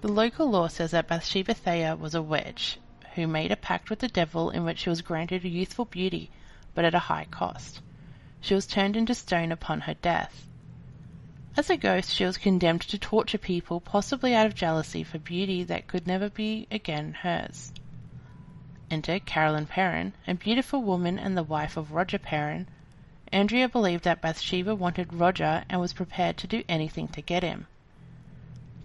The 0.02 0.08
local 0.08 0.48
lore 0.48 0.70
says 0.70 0.92
that 0.92 1.08
Bathsheba 1.08 1.56
Thayer 1.56 1.96
was 1.96 2.14
a 2.14 2.22
witch 2.22 2.78
who 3.16 3.26
made 3.26 3.52
a 3.52 3.56
pact 3.56 3.90
with 3.90 3.98
the 3.98 4.08
devil 4.08 4.52
in 4.52 4.64
which 4.64 4.78
she 4.78 4.90
was 4.92 5.02
granted 5.02 5.44
a 5.44 5.50
youthful 5.50 5.86
beauty, 5.86 6.30
but 6.76 6.86
at 6.86 6.94
a 6.94 7.00
high 7.10 7.26
cost. 7.32 7.82
She 8.40 8.54
was 8.54 8.68
turned 8.68 8.96
into 8.96 9.16
stone 9.16 9.52
upon 9.52 9.82
her 9.82 9.96
death. 9.96 10.48
As 11.58 11.72
a 11.72 11.76
ghost, 11.76 12.14
she 12.14 12.26
was 12.26 12.38
condemned 12.38 12.84
to 12.84 13.00
torture 13.00 13.40
people, 13.40 13.82
possibly 13.82 14.36
out 14.36 14.46
of 14.46 14.54
jealousy 14.54 15.04
for 15.04 15.18
beauty 15.18 15.64
that 15.64 15.88
could 15.88 16.06
never 16.06 16.30
be 16.30 16.68
again 16.70 17.14
hers. 17.24 17.74
Enter 18.92 19.20
Carolyn 19.20 19.66
Perron, 19.66 20.14
a 20.28 20.36
beautiful 20.36 20.84
woman 20.84 21.18
and 21.18 21.36
the 21.36 21.42
wife 21.42 21.76
of 21.76 21.92
Roger 21.92 22.20
Perron, 22.20 22.70
Andrea 23.32 23.70
believed 23.70 24.06
that 24.06 24.22
Bathsheba 24.22 24.74
wanted 24.74 25.14
Roger 25.14 25.64
and 25.70 25.80
was 25.80 25.94
prepared 25.94 26.36
to 26.38 26.48
do 26.48 26.64
anything 26.68 27.08
to 27.10 27.22
get 27.22 27.44
him. 27.44 27.68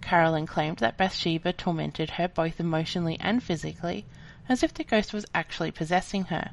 Carolyn 0.03 0.47
claimed 0.47 0.77
that 0.79 0.99
Bathsheba 0.99 1.55
tormented 1.55 2.11
her 2.11 2.29
both 2.29 2.61
emotionally 2.61 3.19
and 3.21 3.43
physically, 3.43 4.05
as 4.47 4.63
if 4.63 4.75
the 4.75 4.85
ghost 4.85 5.15
was 5.15 5.25
actually 5.35 5.71
possessing 5.71 6.25
her. 6.25 6.51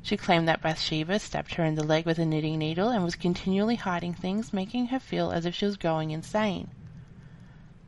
She 0.00 0.16
claimed 0.16 0.46
that 0.46 0.62
Bathsheba 0.62 1.18
stabbed 1.18 1.54
her 1.54 1.64
in 1.64 1.74
the 1.74 1.82
leg 1.82 2.06
with 2.06 2.20
a 2.20 2.24
knitting 2.24 2.56
needle 2.58 2.88
and 2.88 3.02
was 3.02 3.16
continually 3.16 3.74
hiding 3.74 4.14
things, 4.14 4.52
making 4.52 4.86
her 4.86 5.00
feel 5.00 5.32
as 5.32 5.44
if 5.44 5.56
she 5.56 5.66
was 5.66 5.76
going 5.76 6.12
insane. 6.12 6.70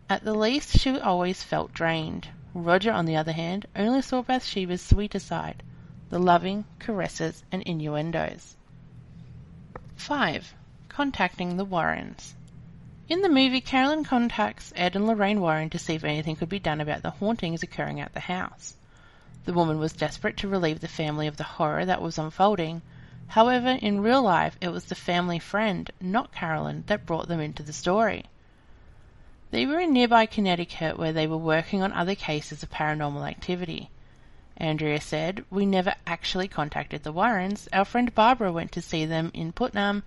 At 0.08 0.24
the 0.24 0.34
least, 0.34 0.76
she 0.76 0.98
always 0.98 1.44
felt 1.44 1.72
drained. 1.72 2.28
Roger, 2.52 2.90
on 2.90 3.04
the 3.04 3.16
other 3.16 3.30
hand, 3.30 3.66
only 3.76 4.02
saw 4.02 4.22
Bathsheba's 4.22 4.82
sweeter 4.82 5.20
side, 5.20 5.62
the 6.08 6.18
loving 6.18 6.64
caresses 6.80 7.44
and 7.52 7.62
innuendos. 7.62 8.56
5. 10.00 10.54
Contacting 10.88 11.58
the 11.58 11.64
Warrens. 11.66 12.34
In 13.10 13.20
the 13.20 13.28
movie, 13.28 13.60
Carolyn 13.60 14.02
contacts 14.02 14.72
Ed 14.74 14.96
and 14.96 15.06
Lorraine 15.06 15.42
Warren 15.42 15.68
to 15.68 15.78
see 15.78 15.92
if 15.94 16.04
anything 16.04 16.36
could 16.36 16.48
be 16.48 16.58
done 16.58 16.80
about 16.80 17.02
the 17.02 17.10
hauntings 17.10 17.62
occurring 17.62 18.00
at 18.00 18.14
the 18.14 18.20
house. 18.20 18.76
The 19.44 19.52
woman 19.52 19.78
was 19.78 19.92
desperate 19.92 20.38
to 20.38 20.48
relieve 20.48 20.80
the 20.80 20.88
family 20.88 21.26
of 21.26 21.36
the 21.36 21.44
horror 21.44 21.84
that 21.84 22.00
was 22.00 22.16
unfolding. 22.16 22.80
However, 23.26 23.72
in 23.82 24.00
real 24.00 24.22
life, 24.22 24.56
it 24.62 24.70
was 24.70 24.86
the 24.86 24.94
family 24.94 25.38
friend, 25.38 25.90
not 26.00 26.32
Carolyn, 26.32 26.84
that 26.86 27.04
brought 27.04 27.28
them 27.28 27.40
into 27.40 27.62
the 27.62 27.74
story. 27.74 28.24
They 29.50 29.66
were 29.66 29.80
in 29.80 29.92
nearby 29.92 30.24
Connecticut 30.24 30.98
where 30.98 31.12
they 31.12 31.26
were 31.26 31.36
working 31.36 31.82
on 31.82 31.92
other 31.92 32.14
cases 32.14 32.62
of 32.62 32.70
paranormal 32.70 33.28
activity. 33.28 33.90
Andrea 34.60 35.00
said, 35.00 35.42
We 35.48 35.64
never 35.64 35.94
actually 36.06 36.46
contacted 36.46 37.02
the 37.02 37.12
Warrens. 37.12 37.66
Our 37.72 37.86
friend 37.86 38.14
Barbara 38.14 38.52
went 38.52 38.72
to 38.72 38.82
see 38.82 39.06
them 39.06 39.30
in 39.32 39.52
Putnam 39.52 40.02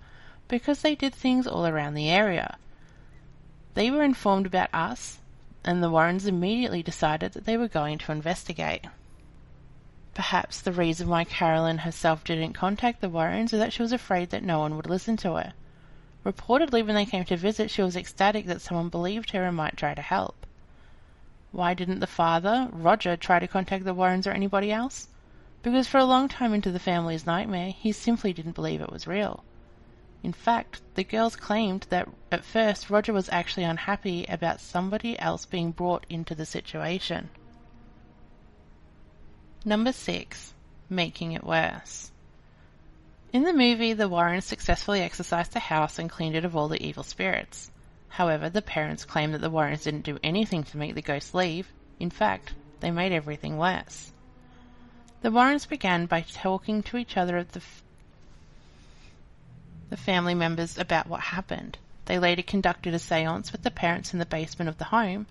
because 0.46 0.80
they 0.80 0.94
did 0.94 1.12
things 1.12 1.48
all 1.48 1.66
around 1.66 1.94
the 1.94 2.08
area. 2.08 2.56
They 3.74 3.90
were 3.90 4.04
informed 4.04 4.46
about 4.46 4.72
us, 4.72 5.18
and 5.64 5.82
the 5.82 5.90
Warrens 5.90 6.26
immediately 6.26 6.84
decided 6.84 7.32
that 7.32 7.46
they 7.46 7.56
were 7.56 7.66
going 7.66 7.98
to 7.98 8.12
investigate. 8.12 8.84
Perhaps 10.14 10.60
the 10.60 10.70
reason 10.70 11.08
why 11.08 11.24
Carolyn 11.24 11.78
herself 11.78 12.22
didn't 12.22 12.52
contact 12.52 13.00
the 13.00 13.08
Warrens 13.08 13.52
is 13.52 13.58
that 13.58 13.72
she 13.72 13.82
was 13.82 13.90
afraid 13.90 14.30
that 14.30 14.44
no 14.44 14.60
one 14.60 14.76
would 14.76 14.88
listen 14.88 15.16
to 15.16 15.34
her. 15.34 15.54
Reportedly, 16.24 16.86
when 16.86 16.94
they 16.94 17.04
came 17.04 17.24
to 17.24 17.36
visit, 17.36 17.72
she 17.72 17.82
was 17.82 17.96
ecstatic 17.96 18.46
that 18.46 18.60
someone 18.60 18.88
believed 18.88 19.32
her 19.32 19.44
and 19.44 19.56
might 19.56 19.76
try 19.76 19.94
to 19.94 20.00
help. 20.00 20.46
Why 21.54 21.72
didn't 21.74 22.00
the 22.00 22.08
father, 22.08 22.68
Roger, 22.72 23.16
try 23.16 23.38
to 23.38 23.46
contact 23.46 23.84
the 23.84 23.94
Warrens 23.94 24.26
or 24.26 24.32
anybody 24.32 24.72
else? 24.72 25.06
Because 25.62 25.86
for 25.86 25.98
a 25.98 26.04
long 26.04 26.26
time 26.26 26.52
into 26.52 26.72
the 26.72 26.80
family's 26.80 27.26
nightmare, 27.26 27.70
he 27.70 27.92
simply 27.92 28.32
didn't 28.32 28.56
believe 28.56 28.80
it 28.80 28.90
was 28.90 29.06
real. 29.06 29.44
In 30.24 30.32
fact, 30.32 30.82
the 30.96 31.04
girls 31.04 31.36
claimed 31.36 31.86
that 31.90 32.08
at 32.32 32.44
first 32.44 32.90
Roger 32.90 33.12
was 33.12 33.28
actually 33.28 33.62
unhappy 33.62 34.24
about 34.24 34.60
somebody 34.60 35.16
else 35.16 35.46
being 35.46 35.70
brought 35.70 36.06
into 36.10 36.34
the 36.34 36.44
situation. 36.44 37.30
Number 39.64 39.92
6. 39.92 40.54
Making 40.90 41.32
it 41.32 41.44
worse. 41.44 42.10
In 43.32 43.44
the 43.44 43.52
movie, 43.52 43.92
the 43.92 44.08
Warrens 44.08 44.44
successfully 44.44 45.02
exorcised 45.02 45.52
the 45.52 45.60
house 45.60 46.00
and 46.00 46.10
cleaned 46.10 46.34
it 46.34 46.44
of 46.44 46.56
all 46.56 46.66
the 46.66 46.84
evil 46.84 47.04
spirits. 47.04 47.70
However, 48.14 48.48
the 48.48 48.62
parents 48.62 49.04
claim 49.04 49.32
that 49.32 49.40
the 49.40 49.50
Warrens 49.50 49.82
didn't 49.82 50.04
do 50.04 50.20
anything 50.22 50.62
to 50.62 50.76
make 50.76 50.94
the 50.94 51.02
ghost 51.02 51.34
leave. 51.34 51.72
In 51.98 52.10
fact, 52.10 52.54
they 52.78 52.92
made 52.92 53.10
everything 53.10 53.58
worse. 53.58 54.12
The 55.22 55.32
Warrens 55.32 55.66
began 55.66 56.06
by 56.06 56.20
talking 56.20 56.84
to 56.84 56.96
each 56.96 57.16
other 57.16 57.38
of 57.38 57.50
the, 57.50 57.58
f- 57.58 57.82
the 59.90 59.96
family 59.96 60.32
members 60.32 60.78
about 60.78 61.08
what 61.08 61.22
happened. 61.22 61.78
They 62.04 62.20
later 62.20 62.42
conducted 62.42 62.94
a 62.94 63.00
seance 63.00 63.50
with 63.50 63.64
the 63.64 63.72
parents 63.72 64.12
in 64.12 64.20
the 64.20 64.26
basement 64.26 64.68
of 64.68 64.78
the 64.78 64.84
home. 64.84 65.26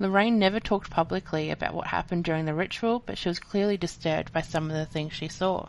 Lorraine 0.00 0.36
never 0.36 0.58
talked 0.58 0.90
publicly 0.90 1.52
about 1.52 1.74
what 1.74 1.86
happened 1.86 2.24
during 2.24 2.44
the 2.44 2.54
ritual, 2.54 2.98
but 3.06 3.18
she 3.18 3.28
was 3.28 3.38
clearly 3.38 3.76
disturbed 3.76 4.32
by 4.32 4.40
some 4.40 4.68
of 4.68 4.76
the 4.76 4.84
things 4.84 5.12
she 5.12 5.28
saw. 5.28 5.68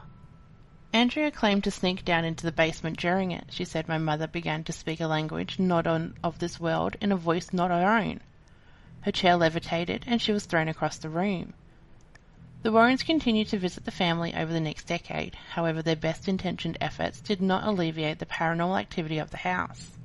Andrea 0.93 1.31
claimed 1.31 1.65
to 1.65 1.71
sneak 1.71 2.05
down 2.05 2.23
into 2.23 2.45
the 2.45 2.51
basement 2.51 2.97
during 2.97 3.31
it. 3.31 3.47
She 3.49 3.65
said 3.65 3.87
my 3.87 3.97
mother 3.97 4.25
began 4.25 4.63
to 4.63 4.71
speak 4.71 5.01
a 5.01 5.07
language 5.07 5.59
not 5.59 5.85
on, 5.85 6.15
of 6.23 6.39
this 6.39 6.59
world 6.59 6.95
in 7.01 7.11
a 7.11 7.17
voice 7.17 7.51
not 7.51 7.71
her 7.71 7.85
own. 7.85 8.21
Her 9.01 9.11
chair 9.11 9.35
levitated 9.35 10.05
and 10.07 10.21
she 10.21 10.31
was 10.31 10.45
thrown 10.45 10.67
across 10.67 10.97
the 10.97 11.09
room. 11.09 11.53
The 12.63 12.71
Warrens 12.71 13.03
continued 13.03 13.49
to 13.49 13.59
visit 13.59 13.85
the 13.85 13.91
family 13.91 14.33
over 14.33 14.51
the 14.51 14.59
next 14.59 14.85
decade. 14.85 15.35
However, 15.51 15.81
their 15.81 15.95
best 15.95 16.27
intentioned 16.27 16.77
efforts 16.81 17.21
did 17.21 17.41
not 17.41 17.65
alleviate 17.65 18.19
the 18.19 18.25
paranormal 18.25 18.79
activity 18.79 19.19
of 19.19 19.29
the 19.29 19.37
house. 19.37 19.97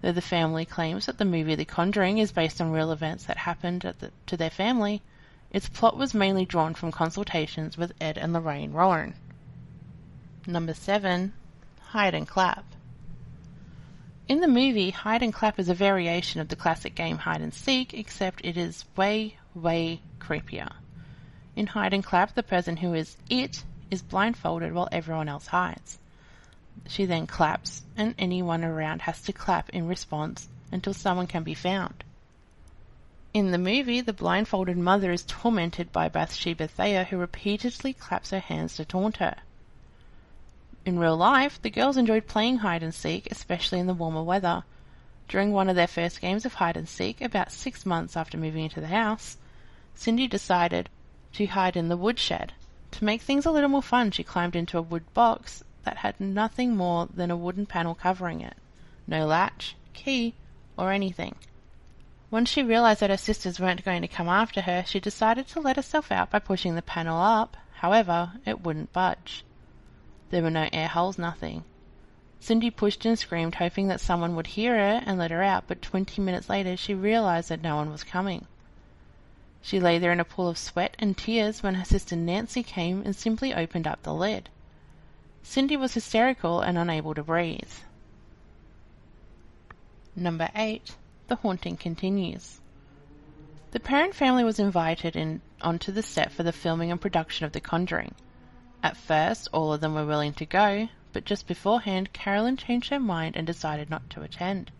Though 0.00 0.12
the 0.12 0.20
family 0.20 0.64
claims 0.64 1.06
that 1.06 1.18
the 1.18 1.24
movie 1.24 1.54
The 1.54 1.64
Conjuring 1.64 2.18
is 2.18 2.32
based 2.32 2.60
on 2.60 2.72
real 2.72 2.92
events 2.92 3.24
that 3.24 3.36
happened 3.36 3.82
the, 3.82 4.10
to 4.26 4.36
their 4.36 4.50
family, 4.50 5.02
its 5.52 5.68
plot 5.68 5.96
was 5.96 6.12
mainly 6.12 6.44
drawn 6.44 6.74
from 6.74 6.90
consultations 6.92 7.78
with 7.78 7.92
Ed 8.00 8.18
and 8.18 8.32
Lorraine 8.32 8.72
Warren. 8.72 9.14
Number 10.46 10.74
7. 10.74 11.32
Hide 11.90 12.14
and 12.14 12.26
Clap. 12.26 12.64
In 14.26 14.40
the 14.40 14.48
movie, 14.48 14.90
Hide 14.90 15.22
and 15.22 15.32
Clap 15.32 15.60
is 15.60 15.68
a 15.68 15.74
variation 15.74 16.40
of 16.40 16.48
the 16.48 16.56
classic 16.56 16.96
game 16.96 17.18
Hide 17.18 17.40
and 17.40 17.54
Seek, 17.54 17.94
except 17.94 18.44
it 18.44 18.56
is 18.56 18.84
way, 18.96 19.36
way 19.54 20.00
creepier. 20.18 20.72
In 21.54 21.68
Hide 21.68 21.94
and 21.94 22.02
Clap, 22.02 22.34
the 22.34 22.42
person 22.42 22.78
who 22.78 22.92
is 22.92 23.16
it 23.30 23.62
is 23.88 24.02
blindfolded 24.02 24.72
while 24.72 24.88
everyone 24.90 25.28
else 25.28 25.46
hides. 25.46 25.98
She 26.88 27.04
then 27.04 27.28
claps, 27.28 27.84
and 27.96 28.16
anyone 28.18 28.64
around 28.64 29.02
has 29.02 29.22
to 29.22 29.32
clap 29.32 29.68
in 29.68 29.86
response 29.86 30.48
until 30.72 30.92
someone 30.92 31.28
can 31.28 31.44
be 31.44 31.54
found. 31.54 32.02
In 33.32 33.52
the 33.52 33.58
movie, 33.58 34.00
the 34.00 34.12
blindfolded 34.12 34.76
mother 34.76 35.12
is 35.12 35.22
tormented 35.22 35.92
by 35.92 36.08
Bathsheba 36.08 36.66
Thayer, 36.66 37.04
who 37.04 37.16
repeatedly 37.16 37.92
claps 37.92 38.30
her 38.30 38.40
hands 38.40 38.74
to 38.74 38.84
taunt 38.84 39.18
her. 39.18 39.36
In 40.84 40.98
real 40.98 41.16
life, 41.16 41.62
the 41.62 41.70
girls 41.70 41.96
enjoyed 41.96 42.26
playing 42.26 42.58
hide 42.58 42.82
and 42.82 42.92
seek, 42.92 43.30
especially 43.30 43.78
in 43.78 43.86
the 43.86 43.94
warmer 43.94 44.22
weather. 44.22 44.64
During 45.28 45.52
one 45.52 45.68
of 45.68 45.76
their 45.76 45.86
first 45.86 46.20
games 46.20 46.44
of 46.44 46.54
hide 46.54 46.76
and 46.76 46.88
seek, 46.88 47.20
about 47.20 47.52
six 47.52 47.86
months 47.86 48.16
after 48.16 48.36
moving 48.36 48.64
into 48.64 48.80
the 48.80 48.88
house, 48.88 49.36
Cindy 49.94 50.26
decided 50.26 50.88
to 51.34 51.46
hide 51.46 51.76
in 51.76 51.88
the 51.88 51.96
woodshed. 51.96 52.52
To 52.92 53.04
make 53.04 53.22
things 53.22 53.46
a 53.46 53.52
little 53.52 53.68
more 53.68 53.80
fun, 53.80 54.10
she 54.10 54.24
climbed 54.24 54.56
into 54.56 54.76
a 54.76 54.82
wood 54.82 55.04
box 55.14 55.62
that 55.84 55.98
had 55.98 56.18
nothing 56.18 56.76
more 56.76 57.08
than 57.14 57.30
a 57.30 57.36
wooden 57.36 57.64
panel 57.64 57.94
covering 57.94 58.40
it. 58.40 58.56
No 59.06 59.24
latch, 59.24 59.76
key, 59.94 60.34
or 60.76 60.90
anything. 60.90 61.36
Once 62.28 62.48
she 62.48 62.62
realized 62.62 62.98
that 63.00 63.10
her 63.10 63.16
sisters 63.16 63.60
weren't 63.60 63.84
going 63.84 64.02
to 64.02 64.08
come 64.08 64.28
after 64.28 64.62
her, 64.62 64.82
she 64.84 64.98
decided 64.98 65.46
to 65.46 65.60
let 65.60 65.76
herself 65.76 66.10
out 66.10 66.30
by 66.30 66.40
pushing 66.40 66.74
the 66.74 66.82
panel 66.82 67.20
up. 67.20 67.56
However, 67.74 68.32
it 68.44 68.62
wouldn't 68.62 68.92
budge. 68.92 69.44
There 70.32 70.42
were 70.42 70.48
no 70.48 70.66
air 70.72 70.88
holes, 70.88 71.18
nothing. 71.18 71.62
Cindy 72.40 72.70
pushed 72.70 73.04
and 73.04 73.18
screamed, 73.18 73.56
hoping 73.56 73.88
that 73.88 74.00
someone 74.00 74.34
would 74.34 74.46
hear 74.46 74.74
her 74.74 75.02
and 75.04 75.18
let 75.18 75.30
her 75.30 75.42
out, 75.42 75.64
but 75.68 75.82
twenty 75.82 76.22
minutes 76.22 76.48
later 76.48 76.74
she 76.74 76.94
realized 76.94 77.50
that 77.50 77.60
no 77.60 77.76
one 77.76 77.90
was 77.90 78.02
coming. 78.02 78.46
She 79.60 79.78
lay 79.78 79.98
there 79.98 80.10
in 80.10 80.20
a 80.20 80.24
pool 80.24 80.48
of 80.48 80.56
sweat 80.56 80.96
and 80.98 81.18
tears 81.18 81.62
when 81.62 81.74
her 81.74 81.84
sister 81.84 82.16
Nancy 82.16 82.62
came 82.62 83.02
and 83.04 83.14
simply 83.14 83.52
opened 83.52 83.86
up 83.86 84.02
the 84.04 84.14
lid. 84.14 84.48
Cindy 85.42 85.76
was 85.76 85.92
hysterical 85.92 86.62
and 86.62 86.78
unable 86.78 87.12
to 87.12 87.22
breathe. 87.22 87.74
Number 90.16 90.48
8. 90.54 90.96
The 91.28 91.36
haunting 91.36 91.76
continues. 91.76 92.62
The 93.72 93.80
Perron 93.80 94.12
family 94.12 94.44
was 94.44 94.58
invited 94.58 95.14
in 95.14 95.42
onto 95.60 95.92
the 95.92 96.02
set 96.02 96.32
for 96.32 96.42
the 96.42 96.52
filming 96.52 96.90
and 96.90 96.98
production 96.98 97.44
of 97.44 97.52
The 97.52 97.60
Conjuring. 97.60 98.14
At 98.82 98.96
first, 98.96 99.48
all 99.52 99.72
of 99.72 99.80
them 99.80 99.94
were 99.94 100.04
willing 100.04 100.32
to 100.34 100.44
go, 100.44 100.88
but 101.12 101.24
just 101.24 101.46
beforehand, 101.46 102.12
Carolyn 102.12 102.56
changed 102.56 102.90
her 102.90 102.98
mind 102.98 103.36
and 103.36 103.46
decided 103.46 103.88
not 103.88 104.10
to 104.10 104.22
attend. 104.22 104.72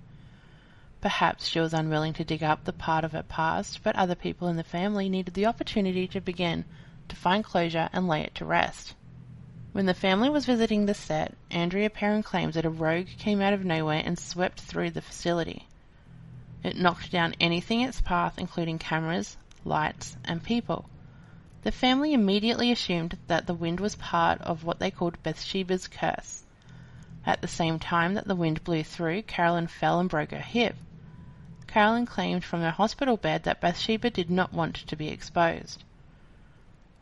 Perhaps 1.00 1.46
she 1.46 1.60
was 1.60 1.72
unwilling 1.72 2.12
to 2.14 2.24
dig 2.24 2.42
up 2.42 2.64
the 2.64 2.72
part 2.72 3.04
of 3.04 3.12
her 3.12 3.22
past, 3.22 3.80
but 3.82 3.94
other 3.94 4.14
people 4.14 4.48
in 4.48 4.56
the 4.56 4.64
family 4.64 5.08
needed 5.08 5.34
the 5.34 5.46
opportunity 5.46 6.08
to 6.08 6.20
begin 6.20 6.64
to 7.08 7.16
find 7.16 7.44
closure 7.44 7.88
and 7.92 8.08
lay 8.08 8.22
it 8.22 8.34
to 8.34 8.44
rest. 8.44 8.94
When 9.72 9.86
the 9.86 9.94
family 9.94 10.28
was 10.28 10.46
visiting 10.46 10.86
the 10.86 10.94
set, 10.94 11.34
Andrea 11.50 11.88
Perron 11.88 12.22
claims 12.22 12.56
that 12.56 12.64
a 12.64 12.70
rogue 12.70 13.08
came 13.18 13.40
out 13.40 13.52
of 13.52 13.64
nowhere 13.64 14.02
and 14.04 14.18
swept 14.18 14.60
through 14.60 14.90
the 14.90 15.00
facility. 15.00 15.66
It 16.62 16.76
knocked 16.76 17.10
down 17.10 17.34
anything 17.40 17.80
in 17.80 17.88
its 17.88 18.00
path, 18.00 18.38
including 18.38 18.78
cameras, 18.78 19.36
lights, 19.64 20.16
and 20.24 20.42
people. 20.42 20.88
The 21.62 21.70
family 21.70 22.12
immediately 22.12 22.72
assumed 22.72 23.18
that 23.28 23.46
the 23.46 23.54
wind 23.54 23.78
was 23.78 23.94
part 23.94 24.40
of 24.40 24.64
what 24.64 24.80
they 24.80 24.90
called 24.90 25.22
Bathsheba's 25.22 25.86
curse. 25.86 26.42
At 27.24 27.40
the 27.40 27.46
same 27.46 27.78
time 27.78 28.14
that 28.14 28.26
the 28.26 28.34
wind 28.34 28.64
blew 28.64 28.82
through, 28.82 29.22
Carolyn 29.22 29.68
fell 29.68 30.00
and 30.00 30.08
broke 30.08 30.32
her 30.32 30.40
hip. 30.40 30.74
Carolyn 31.68 32.04
claimed 32.04 32.42
from 32.44 32.62
her 32.62 32.72
hospital 32.72 33.16
bed 33.16 33.44
that 33.44 33.60
Bathsheba 33.60 34.10
did 34.10 34.28
not 34.28 34.52
want 34.52 34.74
to 34.74 34.96
be 34.96 35.06
exposed. 35.06 35.84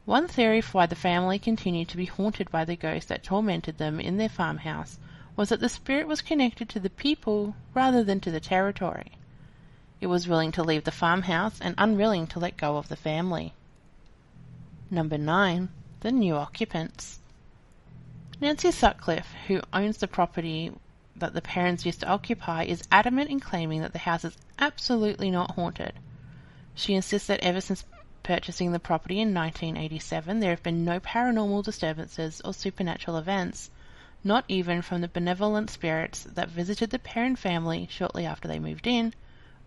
One 0.04 0.28
theory 0.28 0.60
for 0.60 0.78
why 0.78 0.86
the 0.86 0.94
family 0.94 1.38
continued 1.38 1.88
to 1.88 1.96
be 1.96 2.04
haunted 2.04 2.50
by 2.50 2.66
the 2.66 2.76
ghost 2.76 3.08
that 3.08 3.22
tormented 3.22 3.78
them 3.78 3.98
in 3.98 4.18
their 4.18 4.28
farmhouse 4.28 4.98
was 5.36 5.48
that 5.48 5.60
the 5.60 5.70
spirit 5.70 6.06
was 6.06 6.20
connected 6.20 6.68
to 6.68 6.80
the 6.80 6.90
people 6.90 7.56
rather 7.72 8.04
than 8.04 8.20
to 8.20 8.30
the 8.30 8.40
territory. 8.40 9.12
It 10.02 10.08
was 10.08 10.28
willing 10.28 10.52
to 10.52 10.62
leave 10.62 10.84
the 10.84 10.92
farmhouse 10.92 11.60
and 11.62 11.74
unwilling 11.78 12.26
to 12.26 12.38
let 12.38 12.58
go 12.58 12.76
of 12.76 12.88
the 12.88 12.96
family. 12.96 13.54
Number 14.92 15.16
9. 15.16 15.68
The 16.00 16.10
new 16.10 16.34
occupants. 16.34 17.20
Nancy 18.40 18.72
Sutcliffe, 18.72 19.32
who 19.46 19.60
owns 19.72 19.98
the 19.98 20.08
property 20.08 20.72
that 21.14 21.32
the 21.32 21.40
Perrons 21.40 21.86
used 21.86 22.00
to 22.00 22.08
occupy 22.08 22.64
is 22.64 22.82
adamant 22.90 23.30
in 23.30 23.38
claiming 23.38 23.82
that 23.82 23.92
the 23.92 24.00
house 24.00 24.24
is 24.24 24.36
absolutely 24.58 25.30
not 25.30 25.52
haunted. 25.52 25.92
She 26.74 26.94
insists 26.94 27.28
that 27.28 27.38
ever 27.38 27.60
since 27.60 27.84
purchasing 28.24 28.72
the 28.72 28.80
property 28.80 29.20
in 29.20 29.32
1987, 29.32 30.40
there 30.40 30.50
have 30.50 30.64
been 30.64 30.84
no 30.84 30.98
paranormal 30.98 31.62
disturbances 31.62 32.40
or 32.44 32.52
supernatural 32.52 33.16
events, 33.16 33.70
not 34.24 34.44
even 34.48 34.82
from 34.82 35.02
the 35.02 35.08
benevolent 35.08 35.70
spirits 35.70 36.24
that 36.24 36.48
visited 36.48 36.90
the 36.90 36.98
Perron 36.98 37.36
family 37.36 37.86
shortly 37.88 38.26
after 38.26 38.48
they 38.48 38.58
moved 38.58 38.88
in, 38.88 39.14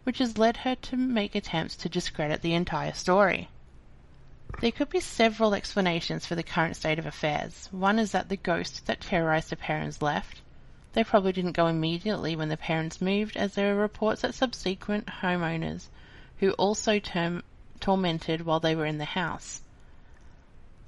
which 0.04 0.18
has 0.18 0.38
led 0.38 0.58
her 0.58 0.76
to 0.76 0.98
make 0.98 1.34
attempts 1.34 1.78
to 1.78 1.88
discredit 1.88 2.42
the 2.42 2.54
entire 2.54 2.92
story. 2.94 3.48
There 4.62 4.72
could 4.72 4.90
be 4.90 5.00
several 5.00 5.54
explanations 5.54 6.26
for 6.26 6.36
the 6.36 6.44
current 6.44 6.76
state 6.76 7.00
of 7.00 7.06
affairs. 7.06 7.68
One 7.72 8.00
is 8.00 8.12
that 8.12 8.30
the 8.30 8.38
ghost 8.38 8.86
that 8.86 9.02
terrorized 9.02 9.50
the 9.50 9.56
parents 9.56 10.02
left. 10.02 10.42
They 10.94 11.04
probably 11.04 11.34
didn't 11.34 11.54
go 11.54 11.68
immediately 11.68 12.36
when 12.36 12.50
the 12.50 12.58
parents 12.58 13.02
moved, 13.02 13.36
as 13.36 13.56
there 13.56 13.74
are 13.74 13.80
reports 13.82 14.22
that 14.22 14.36
subsequent 14.36 15.08
homeowners 15.22 15.88
who 16.38 16.52
also 16.52 17.00
term- 17.00 17.44
tormented 17.80 18.46
while 18.46 18.60
they 18.60 18.76
were 18.76 18.86
in 18.86 19.00
the 19.00 19.06
house. 19.06 19.64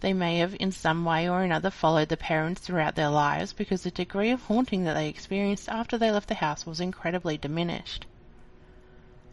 They 0.02 0.14
may 0.14 0.38
have, 0.38 0.56
in 0.60 0.72
some 0.72 1.04
way 1.04 1.28
or 1.28 1.42
another, 1.42 1.72
followed 1.72 2.10
the 2.10 2.18
parents 2.18 2.62
throughout 2.62 2.96
their 2.96 3.10
lives 3.10 3.54
because 3.54 3.84
the 3.84 3.92
degree 3.92 4.30
of 4.30 4.44
haunting 4.44 4.84
that 4.84 4.94
they 4.94 5.10
experienced 5.10 5.68
after 5.68 5.98
they 5.98 6.12
left 6.12 6.28
the 6.28 6.36
house 6.36 6.66
was 6.66 6.80
incredibly 6.80 7.38
diminished. 7.38 8.06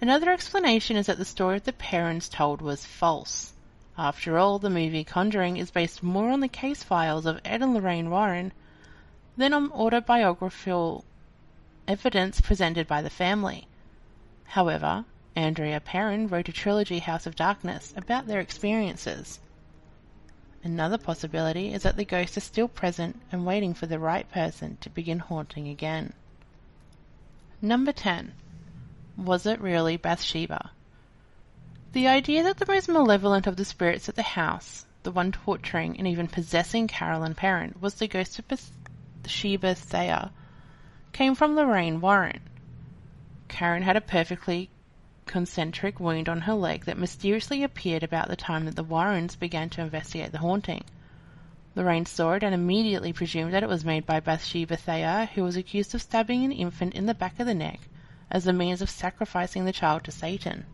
Another 0.00 0.32
explanation 0.32 0.96
is 0.96 1.06
that 1.06 1.18
the 1.18 1.24
story 1.24 1.58
the 1.58 1.72
parents 1.72 2.28
told 2.28 2.62
was 2.62 2.86
false. 2.86 3.51
After 3.98 4.38
all, 4.38 4.58
the 4.58 4.70
movie 4.70 5.04
Conjuring 5.04 5.58
is 5.58 5.70
based 5.70 6.02
more 6.02 6.30
on 6.30 6.40
the 6.40 6.48
case 6.48 6.82
files 6.82 7.26
of 7.26 7.40
Ed 7.44 7.60
and 7.60 7.74
Lorraine 7.74 8.08
Warren 8.08 8.52
than 9.36 9.52
on 9.52 9.70
autobiographical 9.72 11.04
evidence 11.86 12.40
presented 12.40 12.86
by 12.86 13.02
the 13.02 13.10
family. 13.10 13.66
However, 14.44 15.04
Andrea 15.36 15.80
Perron 15.80 16.28
wrote 16.28 16.48
a 16.48 16.52
trilogy, 16.52 17.00
House 17.00 17.26
of 17.26 17.36
Darkness, 17.36 17.92
about 17.96 18.26
their 18.26 18.40
experiences. 18.40 19.40
Another 20.64 20.96
possibility 20.96 21.72
is 21.72 21.82
that 21.82 21.96
the 21.96 22.04
ghost 22.04 22.36
is 22.36 22.44
still 22.44 22.68
present 22.68 23.20
and 23.30 23.44
waiting 23.44 23.74
for 23.74 23.86
the 23.86 23.98
right 23.98 24.30
person 24.30 24.78
to 24.80 24.88
begin 24.88 25.18
haunting 25.18 25.68
again. 25.68 26.12
Number 27.60 27.92
10. 27.92 28.32
Was 29.16 29.44
it 29.44 29.60
really 29.60 29.96
Bathsheba? 29.96 30.70
The 31.92 32.08
idea 32.08 32.42
that 32.42 32.56
the 32.56 32.64
most 32.64 32.88
malevolent 32.88 33.46
of 33.46 33.56
the 33.56 33.66
spirits 33.66 34.08
at 34.08 34.14
the 34.14 34.22
house, 34.22 34.86
the 35.02 35.10
one 35.10 35.30
torturing 35.30 35.98
and 35.98 36.08
even 36.08 36.26
possessing 36.26 36.86
Carolyn 36.88 37.34
Perron, 37.34 37.74
was 37.82 37.96
the 37.96 38.08
ghost 38.08 38.38
of 38.38 38.48
Bathsheba 38.48 39.74
Thayer 39.74 40.30
came 41.12 41.34
from 41.34 41.54
Lorraine 41.54 42.00
Warren. 42.00 42.40
Karen 43.48 43.82
had 43.82 43.98
a 43.98 44.00
perfectly 44.00 44.70
concentric 45.26 46.00
wound 46.00 46.30
on 46.30 46.40
her 46.40 46.54
leg 46.54 46.86
that 46.86 46.96
mysteriously 46.96 47.62
appeared 47.62 48.02
about 48.02 48.28
the 48.28 48.36
time 48.36 48.64
that 48.64 48.74
the 48.74 48.82
Warrens 48.82 49.36
began 49.36 49.68
to 49.68 49.82
investigate 49.82 50.32
the 50.32 50.38
haunting. 50.38 50.84
Lorraine 51.74 52.06
saw 52.06 52.32
it 52.32 52.42
and 52.42 52.54
immediately 52.54 53.12
presumed 53.12 53.52
that 53.52 53.62
it 53.62 53.68
was 53.68 53.84
made 53.84 54.06
by 54.06 54.18
Bathsheba 54.18 54.78
Thayer, 54.78 55.28
who 55.34 55.42
was 55.42 55.56
accused 55.56 55.94
of 55.94 56.00
stabbing 56.00 56.42
an 56.42 56.52
infant 56.52 56.94
in 56.94 57.04
the 57.04 57.12
back 57.12 57.38
of 57.38 57.44
the 57.44 57.52
neck 57.52 57.80
as 58.30 58.46
a 58.46 58.52
means 58.54 58.80
of 58.80 58.88
sacrificing 58.88 59.66
the 59.66 59.72
child 59.72 60.04
to 60.04 60.10
Satan. 60.10 60.64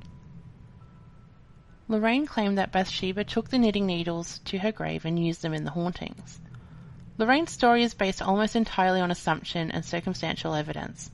Lorraine 1.90 2.27
claimed 2.27 2.59
that 2.59 2.70
Bathsheba 2.70 3.24
took 3.24 3.48
the 3.48 3.59
knitting 3.59 3.87
needles 3.87 4.40
to 4.44 4.59
her 4.59 4.70
grave 4.70 5.07
and 5.07 5.18
used 5.18 5.40
them 5.40 5.55
in 5.55 5.64
the 5.64 5.70
hauntings. 5.70 6.38
Lorraine's 7.16 7.51
story 7.51 7.83
is 7.83 7.94
based 7.94 8.20
almost 8.20 8.55
entirely 8.55 9.01
on 9.01 9.11
assumption 9.11 9.70
and 9.70 9.85
circumstantial 9.85 10.55
evidence. 10.55 11.11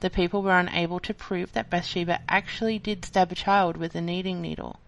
The 0.00 0.08
people 0.08 0.42
were 0.42 0.58
unable 0.58 0.98
to 1.00 1.12
prove 1.12 1.52
that 1.52 1.68
Bathsheba 1.68 2.20
actually 2.26 2.78
did 2.78 3.04
stab 3.04 3.32
a 3.32 3.34
child 3.34 3.76
with 3.76 3.94
a 3.94 4.00
knitting 4.00 4.40
needle, 4.40 4.80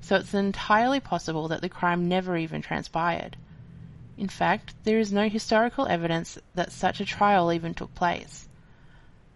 so 0.00 0.14
it's 0.14 0.32
entirely 0.32 1.00
possible 1.00 1.48
that 1.48 1.60
the 1.60 1.68
crime 1.68 2.08
never 2.08 2.36
even 2.36 2.62
transpired. 2.62 3.36
In 4.16 4.28
fact, 4.28 4.74
there 4.84 5.00
is 5.00 5.12
no 5.12 5.28
historical 5.28 5.86
evidence 5.88 6.38
that 6.54 6.70
such 6.70 7.00
a 7.00 7.04
trial 7.04 7.52
even 7.52 7.74
took 7.74 7.94
place. 7.96 8.48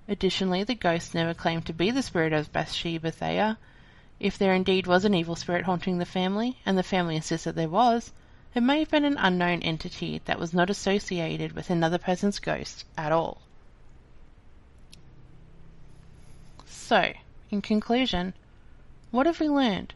Additionally, 0.07 0.62
the 0.62 0.76
ghost 0.76 1.14
never 1.14 1.35
claimed 1.35 1.66
to 1.66 1.72
be 1.72 1.90
the 1.90 2.02
spirit 2.02 2.33
of 2.33 2.52
Bathsheba 2.52 3.11
Thayer. 3.11 3.59
If 4.20 4.38
there 4.38 4.55
indeed 4.55 4.87
was 4.87 5.05
an 5.05 5.14
evil 5.14 5.37
spirit 5.37 5.64
haunting 5.64 5.98
the 5.98 6.05
family, 6.05 6.59
and 6.66 6.77
the 6.77 6.83
family 6.83 7.16
insists 7.16 7.44
that 7.44 7.55
there 7.55 7.68
was, 7.68 8.12
it 8.55 8.62
may 8.62 8.81
have 8.81 8.90
been 8.90 9.05
an 9.05 9.16
unknown 9.16 9.62
entity 9.62 10.20
that 10.27 10.38
was 10.38 10.53
not 10.53 10.68
associated 10.68 11.53
with 11.53 11.70
another 11.70 11.98
person's 11.98 12.38
ghost 12.38 12.85
at 12.98 13.11
all. 13.11 13.40
So, 16.66 17.14
in 17.51 17.62
conclusion, 17.62 18.35
what 19.11 19.25
have 19.25 19.40
we 19.40 19.48
learned? 19.48 19.94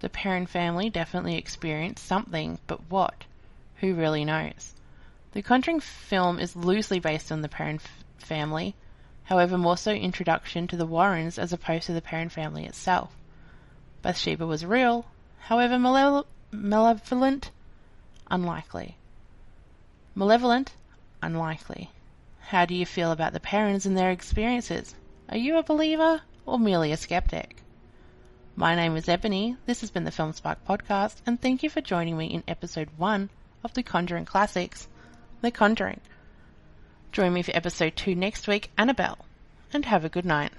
The 0.00 0.08
Perron 0.08 0.46
family 0.46 0.90
definitely 0.90 1.36
experienced 1.36 2.04
something, 2.04 2.58
but 2.66 2.90
what? 2.90 3.24
Who 3.76 3.94
really 3.94 4.24
knows? 4.24 4.74
The 5.32 5.42
Conjuring 5.42 5.78
film 5.78 6.40
is 6.40 6.56
loosely 6.56 6.98
based 6.98 7.30
on 7.30 7.42
the 7.42 7.48
Perron 7.48 7.76
f- 7.76 8.04
family, 8.18 8.74
however, 9.24 9.56
more 9.56 9.76
so 9.76 9.92
introduction 9.92 10.66
to 10.66 10.76
the 10.76 10.86
Warrens 10.86 11.38
as 11.38 11.52
opposed 11.52 11.86
to 11.86 11.92
the 11.92 12.02
Perron 12.02 12.28
family 12.28 12.66
itself. 12.66 13.16
Bathsheba 14.02 14.44
was 14.44 14.66
real, 14.66 15.06
however, 15.38 15.78
malevolent 15.78 17.50
Unlikely. 18.28 18.96
Malevolent? 20.14 20.72
Unlikely. 21.22 21.90
How 22.40 22.64
do 22.64 22.74
you 22.74 22.84
feel 22.84 23.12
about 23.12 23.32
the 23.32 23.40
parents 23.40 23.86
and 23.86 23.96
their 23.96 24.10
experiences? 24.10 24.94
Are 25.28 25.36
you 25.36 25.56
a 25.56 25.62
believer 25.62 26.22
or 26.44 26.58
merely 26.58 26.90
a 26.90 26.96
skeptic? 26.96 27.62
My 28.56 28.74
name 28.74 28.96
is 28.96 29.08
Ebony, 29.08 29.56
this 29.66 29.80
has 29.82 29.90
been 29.90 30.04
the 30.04 30.10
Film 30.10 30.32
Spark 30.32 30.58
podcast, 30.66 31.16
and 31.24 31.40
thank 31.40 31.62
you 31.62 31.70
for 31.70 31.80
joining 31.80 32.16
me 32.16 32.26
in 32.26 32.42
episode 32.48 32.88
1 32.96 33.30
of 33.62 33.72
the 33.74 33.82
Conjuring 33.82 34.24
Classics, 34.24 34.88
The 35.40 35.50
Conjuring. 35.50 36.00
Join 37.12 37.32
me 37.32 37.42
for 37.42 37.56
episode 37.56 37.96
2 37.96 38.14
next 38.14 38.48
week, 38.48 38.70
Annabelle. 38.76 39.18
and 39.72 39.86
have 39.86 40.04
a 40.04 40.10
good 40.10 40.26
night. 40.26 40.52